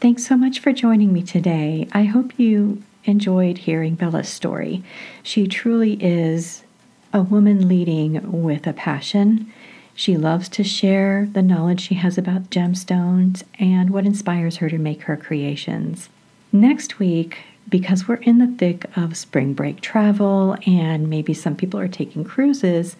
Thanks 0.01 0.27
so 0.27 0.37
much 0.37 0.61
for 0.61 0.72
joining 0.72 1.12
me 1.12 1.22
today. 1.22 1.88
I 1.92 2.05
hope 2.05 2.38
you 2.38 2.83
enjoyed 3.05 3.59
hearing 3.59 3.96
Bella's 3.96 4.29
story. 4.31 4.83
She 5.22 5.46
truly 5.46 6.03
is 6.03 6.64
a 7.12 7.22
woman 7.22 7.68
leading 7.68 8.42
with 8.42 8.66
a 8.66 8.72
passion. 8.72 9.53
She 9.94 10.16
loves 10.16 10.48
to 10.51 10.64
share 10.64 11.29
the 11.31 11.42
knowledge 11.42 11.81
she 11.81 11.96
has 11.96 12.16
about 12.16 12.48
gemstones 12.48 13.42
and 13.59 13.90
what 13.90 14.07
inspires 14.07 14.57
her 14.57 14.70
to 14.70 14.79
make 14.79 15.03
her 15.03 15.18
creations. 15.18 16.09
Next 16.51 16.98
week, 16.98 17.38
because 17.68 18.07
we're 18.07 18.16
in 18.16 18.38
the 18.38 18.55
thick 18.59 18.87
of 18.96 19.16
spring 19.16 19.55
break 19.55 19.81
travel 19.81 20.57
and 20.66 21.09
maybe 21.09 21.35
some 21.35 21.57
people 21.57 21.81
are 21.81 21.88
taking 21.88 22.25
cruises, 22.25 22.96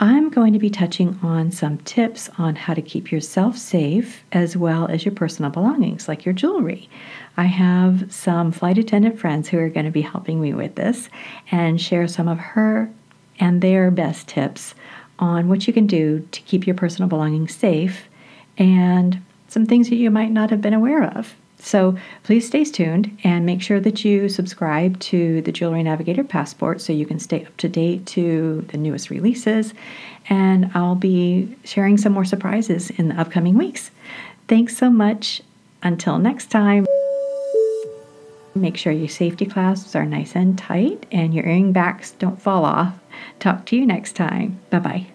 I'm 0.00 0.28
going 0.28 0.52
to 0.52 0.58
be 0.58 0.70
touching 0.70 1.18
on 1.22 1.52
some 1.52 1.78
tips 1.78 2.28
on 2.36 2.56
how 2.56 2.74
to 2.74 2.82
keep 2.82 3.12
yourself 3.12 3.56
safe 3.56 4.24
as 4.32 4.56
well 4.56 4.88
as 4.88 5.04
your 5.04 5.14
personal 5.14 5.50
belongings, 5.50 6.08
like 6.08 6.24
your 6.24 6.32
jewelry. 6.32 6.88
I 7.36 7.44
have 7.44 8.12
some 8.12 8.50
flight 8.50 8.76
attendant 8.76 9.18
friends 9.18 9.48
who 9.48 9.58
are 9.58 9.68
going 9.68 9.86
to 9.86 9.92
be 9.92 10.00
helping 10.00 10.40
me 10.40 10.52
with 10.52 10.74
this 10.74 11.08
and 11.50 11.80
share 11.80 12.08
some 12.08 12.26
of 12.26 12.38
her 12.38 12.90
and 13.38 13.60
their 13.60 13.90
best 13.90 14.28
tips 14.28 14.74
on 15.18 15.48
what 15.48 15.66
you 15.66 15.72
can 15.72 15.86
do 15.86 16.26
to 16.32 16.40
keep 16.42 16.66
your 16.66 16.76
personal 16.76 17.08
belongings 17.08 17.54
safe 17.54 18.08
and 18.58 19.22
some 19.48 19.66
things 19.66 19.88
that 19.88 19.96
you 19.96 20.10
might 20.10 20.30
not 20.30 20.50
have 20.50 20.60
been 20.60 20.74
aware 20.74 21.04
of. 21.04 21.34
So 21.64 21.96
please 22.24 22.46
stay 22.46 22.64
tuned 22.64 23.16
and 23.24 23.46
make 23.46 23.62
sure 23.62 23.80
that 23.80 24.04
you 24.04 24.28
subscribe 24.28 25.00
to 25.00 25.40
the 25.40 25.50
Jewelry 25.50 25.82
Navigator 25.82 26.22
Passport 26.22 26.82
so 26.82 26.92
you 26.92 27.06
can 27.06 27.18
stay 27.18 27.46
up 27.46 27.56
to 27.56 27.68
date 27.70 28.04
to 28.08 28.66
the 28.68 28.76
newest 28.76 29.08
releases. 29.08 29.72
And 30.28 30.70
I'll 30.74 30.94
be 30.94 31.56
sharing 31.64 31.96
some 31.96 32.12
more 32.12 32.26
surprises 32.26 32.90
in 32.90 33.08
the 33.08 33.18
upcoming 33.18 33.56
weeks. 33.56 33.90
Thanks 34.46 34.76
so 34.76 34.90
much. 34.90 35.40
Until 35.82 36.18
next 36.18 36.50
time. 36.50 36.86
Make 38.54 38.76
sure 38.76 38.92
your 38.92 39.08
safety 39.08 39.46
clasps 39.46 39.96
are 39.96 40.06
nice 40.06 40.36
and 40.36 40.56
tight 40.56 41.06
and 41.10 41.34
your 41.34 41.44
earring 41.44 41.72
backs 41.72 42.12
don't 42.12 42.40
fall 42.40 42.64
off. 42.64 42.94
Talk 43.40 43.64
to 43.66 43.76
you 43.76 43.86
next 43.86 44.16
time. 44.16 44.60
Bye 44.70 44.78
bye. 44.78 45.13